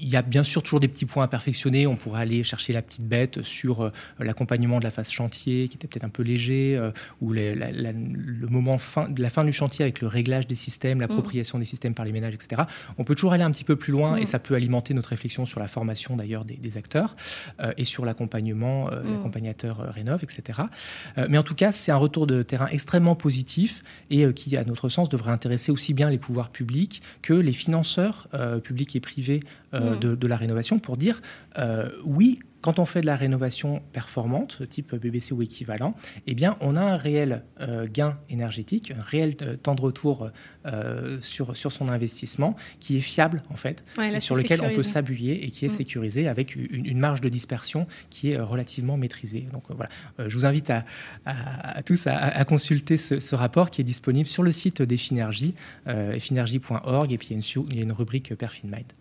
il 0.00 0.08
y 0.08 0.16
a 0.16 0.22
bien 0.22 0.44
sûr 0.44 0.62
toujours 0.62 0.80
des 0.80 0.88
petits 0.88 1.06
points 1.06 1.24
à 1.24 1.28
perfectionner. 1.28 1.86
On 1.86 1.96
pourrait 1.96 2.22
aller 2.22 2.42
chercher 2.42 2.72
la 2.72 2.82
petite 2.82 3.06
bête 3.06 3.42
sur 3.42 3.82
euh, 3.82 3.90
l'accompagnement 4.18 4.78
de 4.78 4.84
la 4.84 4.90
phase 4.90 5.10
chantier, 5.10 5.68
qui 5.68 5.76
était 5.76 5.86
peut-être 5.86 6.04
un 6.04 6.10
peu 6.10 6.22
léger, 6.22 6.76
euh, 6.76 6.90
ou 7.20 7.32
le 7.32 8.46
moment 8.48 8.78
fin, 8.78 9.08
de 9.08 9.22
la 9.22 9.30
fin 9.30 9.44
du 9.44 9.52
chantier 9.52 9.82
avec 9.82 10.00
le 10.00 10.06
réglage 10.06 10.46
des 10.46 10.54
systèmes, 10.54 11.00
l'appropriation 11.00 11.58
des 11.58 11.64
systèmes 11.64 11.94
par 11.94 12.04
les 12.04 12.12
ménages, 12.12 12.34
etc. 12.34 12.62
On 12.98 13.04
peut 13.04 13.14
toujours 13.14 13.32
aller 13.32 13.44
un 13.44 13.50
petit 13.50 13.64
peu 13.64 13.76
plus 13.76 13.92
loin 13.92 14.16
et 14.16 14.26
ça 14.26 14.38
peut 14.38 14.54
alimenter 14.54 14.94
notre 14.94 15.10
réflexion 15.10 15.46
sur 15.46 15.60
la 15.60 15.68
formation 15.68 16.16
d'ailleurs 16.16 16.44
des, 16.44 16.76
acteurs 16.76 17.16
euh, 17.60 17.72
et 17.78 17.84
sur 17.84 18.04
l'accompagnement, 18.04 18.90
l'accompagnateur 18.90 19.78
rénov, 19.94 20.22
etc. 20.24 20.60
mais 21.28 21.38
en 21.38 21.42
tout 21.42 21.54
cas, 21.54 21.72
c'est 21.72 21.92
un 21.92 21.96
retour 21.96 22.26
de 22.26 22.42
terrain 22.42 22.66
extrêmement 22.66 23.14
positif 23.14 23.82
et 24.10 24.30
qui, 24.34 24.56
à 24.56 24.64
notre 24.64 24.88
sens, 24.88 25.08
devrait 25.08 25.30
intéresser 25.30 25.72
aussi 25.72 25.94
bien 25.94 26.10
les 26.10 26.18
pouvoirs 26.18 26.50
publics 26.50 27.02
que 27.22 27.32
les 27.32 27.52
financeurs 27.52 28.28
publics 28.62 28.94
et 28.96 29.00
privés 29.00 29.40
euh, 29.86 29.96
mm. 29.96 30.16
de, 30.16 30.26
la 30.26 30.36
rénovation 30.36 30.78
pour 30.78 30.96
dire 30.96 31.20
euh, 31.58 31.88
oui, 32.04 32.40
quand 32.60 32.78
on 32.80 32.84
fait 32.84 33.00
de 33.00 33.06
la 33.06 33.14
rénovation 33.14 33.80
performante, 33.92 34.68
type 34.68 34.96
BBC 34.96 35.32
ou 35.32 35.42
équivalent, 35.42 35.94
eh 36.26 36.34
bien, 36.34 36.56
on 36.60 36.74
a 36.74 36.80
un 36.80 36.96
réel 36.96 37.44
euh, 37.60 37.86
gain 37.88 38.18
énergétique, 38.28 38.92
un 38.98 39.02
réel 39.02 39.36
temps 39.62 39.76
de 39.76 39.82
retour 39.82 40.30
sur, 41.20 41.56
sur 41.56 41.70
son 41.70 41.88
investissement 41.90 42.56
qui 42.80 42.96
est 42.96 43.00
fiable, 43.00 43.44
en 43.50 43.54
fait, 43.54 43.84
sur 44.18 44.34
lequel 44.34 44.62
on 44.62 44.72
peut 44.72 44.82
s'appuyer 44.82 45.44
et 45.44 45.52
qui 45.52 45.64
est 45.64 45.68
mm. 45.68 45.70
sécurisé 45.70 46.26
avec 46.26 46.56
une, 46.56 46.98
marge 46.98 47.20
de 47.20 47.28
dispersion 47.28 47.86
qui 48.10 48.32
est 48.32 48.40
relativement 48.40 48.96
maîtrisée. 48.96 49.46
Donc 49.52 49.62
voilà, 49.68 49.90
je 50.18 50.34
vous 50.36 50.44
invite 50.44 50.70
à, 50.70 51.82
tous 51.84 52.08
à, 52.08 52.44
consulter 52.46 52.98
ce, 52.98 53.34
rapport 53.36 53.70
qui 53.70 53.80
est 53.80 53.84
disponible 53.84 54.28
sur 54.28 54.42
le 54.42 54.50
site 54.50 54.82
d'Effinergie, 54.82 55.54
effinergie.org, 55.86 57.12
et 57.12 57.18
puis 57.18 57.28
il 57.28 57.30
y 57.30 57.34
a 57.34 57.36
une, 57.36 57.66
il 57.70 57.76
y 57.76 57.80
a 57.80 57.82
une 57.84 57.92
rubrique 57.92 58.34
Perfinmind. 58.34 58.92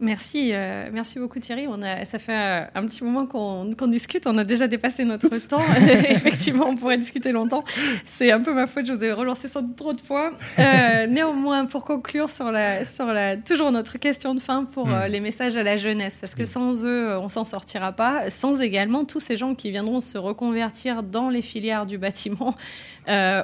Merci, 0.00 0.52
euh, 0.54 0.88
merci 0.92 1.18
beaucoup 1.18 1.38
Thierry. 1.38 1.66
On 1.66 1.82
a, 1.82 2.04
ça 2.04 2.18
fait 2.18 2.32
euh, 2.32 2.64
un 2.74 2.86
petit 2.86 3.02
moment 3.02 3.26
qu'on 3.26 3.86
discute. 3.88 4.26
On 4.26 4.36
a 4.38 4.44
déjà 4.44 4.68
dépassé 4.68 5.04
notre 5.04 5.28
temps. 5.48 5.62
Effectivement, 6.08 6.66
on 6.68 6.76
pourrait 6.76 6.98
discuter 6.98 7.32
longtemps. 7.32 7.64
C'est 8.04 8.30
un 8.30 8.40
peu 8.40 8.54
ma 8.54 8.66
faute. 8.66 8.86
Je 8.86 8.92
vous 8.92 9.04
ai 9.04 9.12
relancé 9.12 9.48
sans 9.48 9.66
trop 9.74 9.92
de 9.92 10.00
fois. 10.00 10.32
Euh, 10.58 11.06
néanmoins, 11.08 11.66
pour 11.66 11.84
conclure 11.84 12.30
sur 12.30 12.52
la, 12.52 12.84
sur 12.84 13.06
la, 13.06 13.36
toujours 13.36 13.72
notre 13.72 13.98
question 13.98 14.34
de 14.34 14.40
fin 14.40 14.64
pour 14.64 14.86
hmm. 14.86 15.06
les 15.08 15.20
messages 15.20 15.56
à 15.56 15.62
la 15.62 15.76
jeunesse, 15.76 16.18
parce 16.18 16.34
que 16.34 16.44
sans 16.44 16.84
eux, 16.84 17.16
on 17.18 17.28
s'en 17.28 17.44
sortira 17.44 17.92
pas. 17.92 18.30
Sans 18.30 18.60
également 18.60 19.04
tous 19.04 19.20
ces 19.20 19.36
gens 19.36 19.54
qui 19.54 19.70
viendront 19.70 20.00
se 20.00 20.18
reconvertir 20.18 21.02
dans 21.02 21.30
les 21.30 21.42
filières 21.42 21.86
du 21.86 21.98
bâtiment 21.98 22.54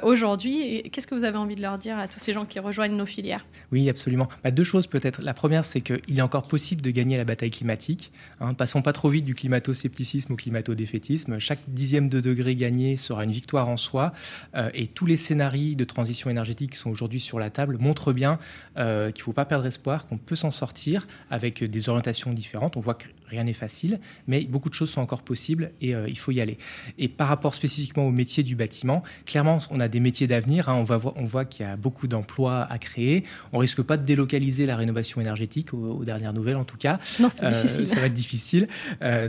aujourd'hui. 0.03 0.83
Qu'est-ce 0.91 1.07
que 1.07 1.15
vous 1.15 1.23
avez 1.23 1.37
envie 1.37 1.55
de 1.55 1.61
leur 1.61 1.79
dire 1.79 1.97
à 1.97 2.07
tous 2.07 2.19
ces 2.19 2.33
gens 2.33 2.45
qui 2.45 2.59
rejoignent 2.59 2.95
nos 2.95 3.05
filières? 3.05 3.45
Oui, 3.71 3.89
absolument. 3.89 4.27
Bah, 4.43 4.51
deux 4.51 4.63
choses 4.63 4.85
peut-être. 4.85 5.23
La 5.23 5.33
première, 5.33 5.65
c'est 5.65 5.81
qu'il 5.81 6.19
est 6.19 6.21
encore 6.21 6.34
possible 6.43 6.81
de 6.81 6.91
gagner 6.91 7.17
la 7.17 7.25
bataille 7.25 7.51
climatique. 7.51 8.11
Hein. 8.39 8.53
Passons 8.53 8.81
pas 8.81 8.93
trop 8.93 9.09
vite 9.09 9.25
du 9.25 9.35
climato-scepticisme 9.35 10.33
au 10.33 10.35
climato-défaitisme. 10.35 11.39
Chaque 11.39 11.59
dixième 11.67 12.09
de 12.09 12.19
degré 12.19 12.55
gagné 12.55 12.97
sera 12.97 13.23
une 13.23 13.31
victoire 13.31 13.67
en 13.67 13.77
soi. 13.77 14.13
Euh, 14.55 14.69
et 14.73 14.87
tous 14.87 15.05
les 15.05 15.17
scénarios 15.17 15.75
de 15.75 15.83
transition 15.83 16.29
énergétique 16.29 16.71
qui 16.71 16.77
sont 16.77 16.89
aujourd'hui 16.89 17.19
sur 17.19 17.39
la 17.39 17.49
table 17.49 17.77
montrent 17.79 18.13
bien 18.13 18.39
euh, 18.77 19.11
qu'il 19.11 19.21
ne 19.21 19.25
faut 19.25 19.33
pas 19.33 19.45
perdre 19.45 19.65
espoir, 19.65 20.07
qu'on 20.07 20.17
peut 20.17 20.35
s'en 20.35 20.51
sortir 20.51 21.07
avec 21.29 21.63
des 21.63 21.89
orientations 21.89 22.33
différentes. 22.33 22.77
On 22.77 22.81
voit 22.81 22.97
rien 23.27 23.43
n'est 23.43 23.53
facile, 23.53 23.99
mais 24.27 24.43
beaucoup 24.45 24.69
de 24.69 24.73
choses 24.73 24.89
sont 24.89 25.01
encore 25.01 25.21
possibles 25.21 25.71
et 25.81 25.95
euh, 25.95 26.07
il 26.07 26.17
faut 26.17 26.31
y 26.31 26.41
aller. 26.41 26.57
Et 26.97 27.07
par 27.07 27.27
rapport 27.27 27.55
spécifiquement 27.55 28.07
au 28.07 28.11
métier 28.11 28.43
du 28.43 28.55
bâtiment, 28.55 29.03
clairement, 29.25 29.59
on 29.71 29.79
a 29.79 29.87
des 29.87 29.99
métiers 29.99 30.27
d'avenir. 30.27 30.69
Hein. 30.69 30.83
On, 30.87 31.13
on 31.15 31.25
voit 31.25 31.45
qu'il 31.45 31.65
y 31.65 31.69
a 31.69 31.75
beaucoup 31.75 32.07
d'emplois 32.07 32.67
à 32.69 32.77
créer. 32.77 33.23
On 33.53 33.57
risque 33.57 33.81
pas 33.81 33.97
de 33.97 34.05
délocaliser 34.05 34.65
la 34.65 34.75
rénovation 34.75 35.21
énergétique 35.21 35.73
aux, 35.73 35.97
aux 35.99 36.05
dernières 36.05 36.33
nouvelles 36.33 36.57
en 36.57 36.65
tout 36.65 36.77
cas. 36.77 36.99
Non, 37.19 37.29
c'est 37.29 37.47
difficile. 37.47 37.87
Ça 37.87 37.99
va 37.99 38.07
être 38.07 38.13
difficile. 38.13 38.67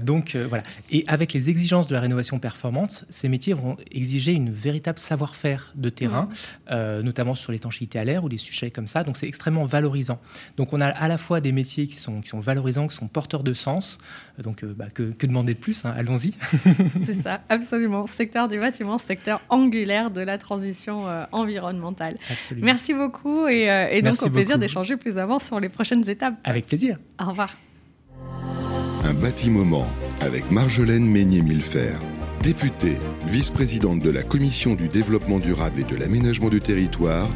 donc 0.02 0.36
voilà. 0.36 0.62
Et 0.90 1.04
avec 1.06 1.32
les 1.32 1.50
exigences 1.50 1.86
de 1.86 1.94
la 1.94 2.00
rénovation 2.00 2.38
performante, 2.38 3.04
ces 3.10 3.28
métiers 3.28 3.54
vont 3.54 3.76
exiger 3.90 4.32
une 4.32 4.50
véritable 4.50 4.98
savoir-faire 4.98 5.72
de 5.74 5.88
terrain, 5.88 6.28
notamment 6.70 7.34
sur 7.34 7.52
l'étanchéité 7.52 7.98
à 7.98 8.04
l'air 8.04 8.24
ou 8.24 8.28
des 8.28 8.38
sujets 8.38 8.70
comme 8.70 8.86
ça. 8.86 9.04
Donc 9.04 9.16
c'est 9.16 9.28
extrêmement 9.28 9.64
valorisant. 9.64 10.20
Donc 10.56 10.72
on 10.72 10.80
a 10.80 10.86
à 10.86 11.08
la 11.08 11.18
fois 11.18 11.40
des 11.40 11.52
métiers 11.52 11.86
qui 11.86 11.96
sont, 11.96 12.20
qui 12.20 12.28
sont 12.28 12.40
valorisants, 12.40 12.86
qui 12.86 12.96
sont 12.96 13.08
porteurs 13.08 13.42
de 13.42 13.52
sens. 13.52 13.85
Donc 14.42 14.64
bah, 14.64 14.86
que, 14.92 15.26
demander 15.26 15.54
de 15.54 15.58
plus 15.58 15.84
hein, 15.84 15.94
Allons-y. 15.96 16.34
c'est 17.04 17.14
ça, 17.14 17.40
absolument. 17.48 18.06
Secteur 18.06 18.48
du 18.48 18.58
bâtiment, 18.58 18.98
secteur 18.98 19.40
angulaire 19.48 20.10
de 20.10 20.20
la 20.20 20.38
transition 20.38 21.08
euh, 21.08 21.24
environnementale. 21.32 22.16
Absolument. 22.30 22.66
Merci 22.66 22.94
beaucoup 22.94 23.48
et, 23.48 23.70
euh, 23.70 24.00
donc 24.02 24.22
au 24.22 24.30
plaisir 24.30 24.58
d'échanger 24.58 24.96
plus 24.96 25.18
avant 25.18 25.38
sur 25.38 25.58
les 25.60 25.68
prochaines 25.68 26.08
étapes. 26.08 26.34
Avec 26.44 26.66
plaisir. 26.66 26.98
Au 27.20 27.30
revoir. 27.30 27.56
Un 29.04 29.14
bâtiment 29.14 29.86
avec 30.20 30.50
Marjolaine 30.50 31.06
Meignet-Millefer, 31.06 31.94
députée, 32.42 32.98
vice-présidente 33.26 34.00
de 34.00 34.10
la 34.10 34.22
Commission 34.22 34.74
du 34.74 34.88
développement 34.88 35.38
durable 35.38 35.80
et 35.80 35.84
de 35.84 35.96
l'aménagement 35.96 36.48
du 36.48 36.60
territoire 36.60 37.28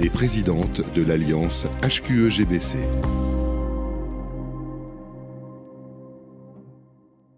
et 0.00 0.10
présidente 0.10 0.82
de 0.94 1.04
l'Alliance 1.04 1.66
HQE-GBC. 1.82 3.37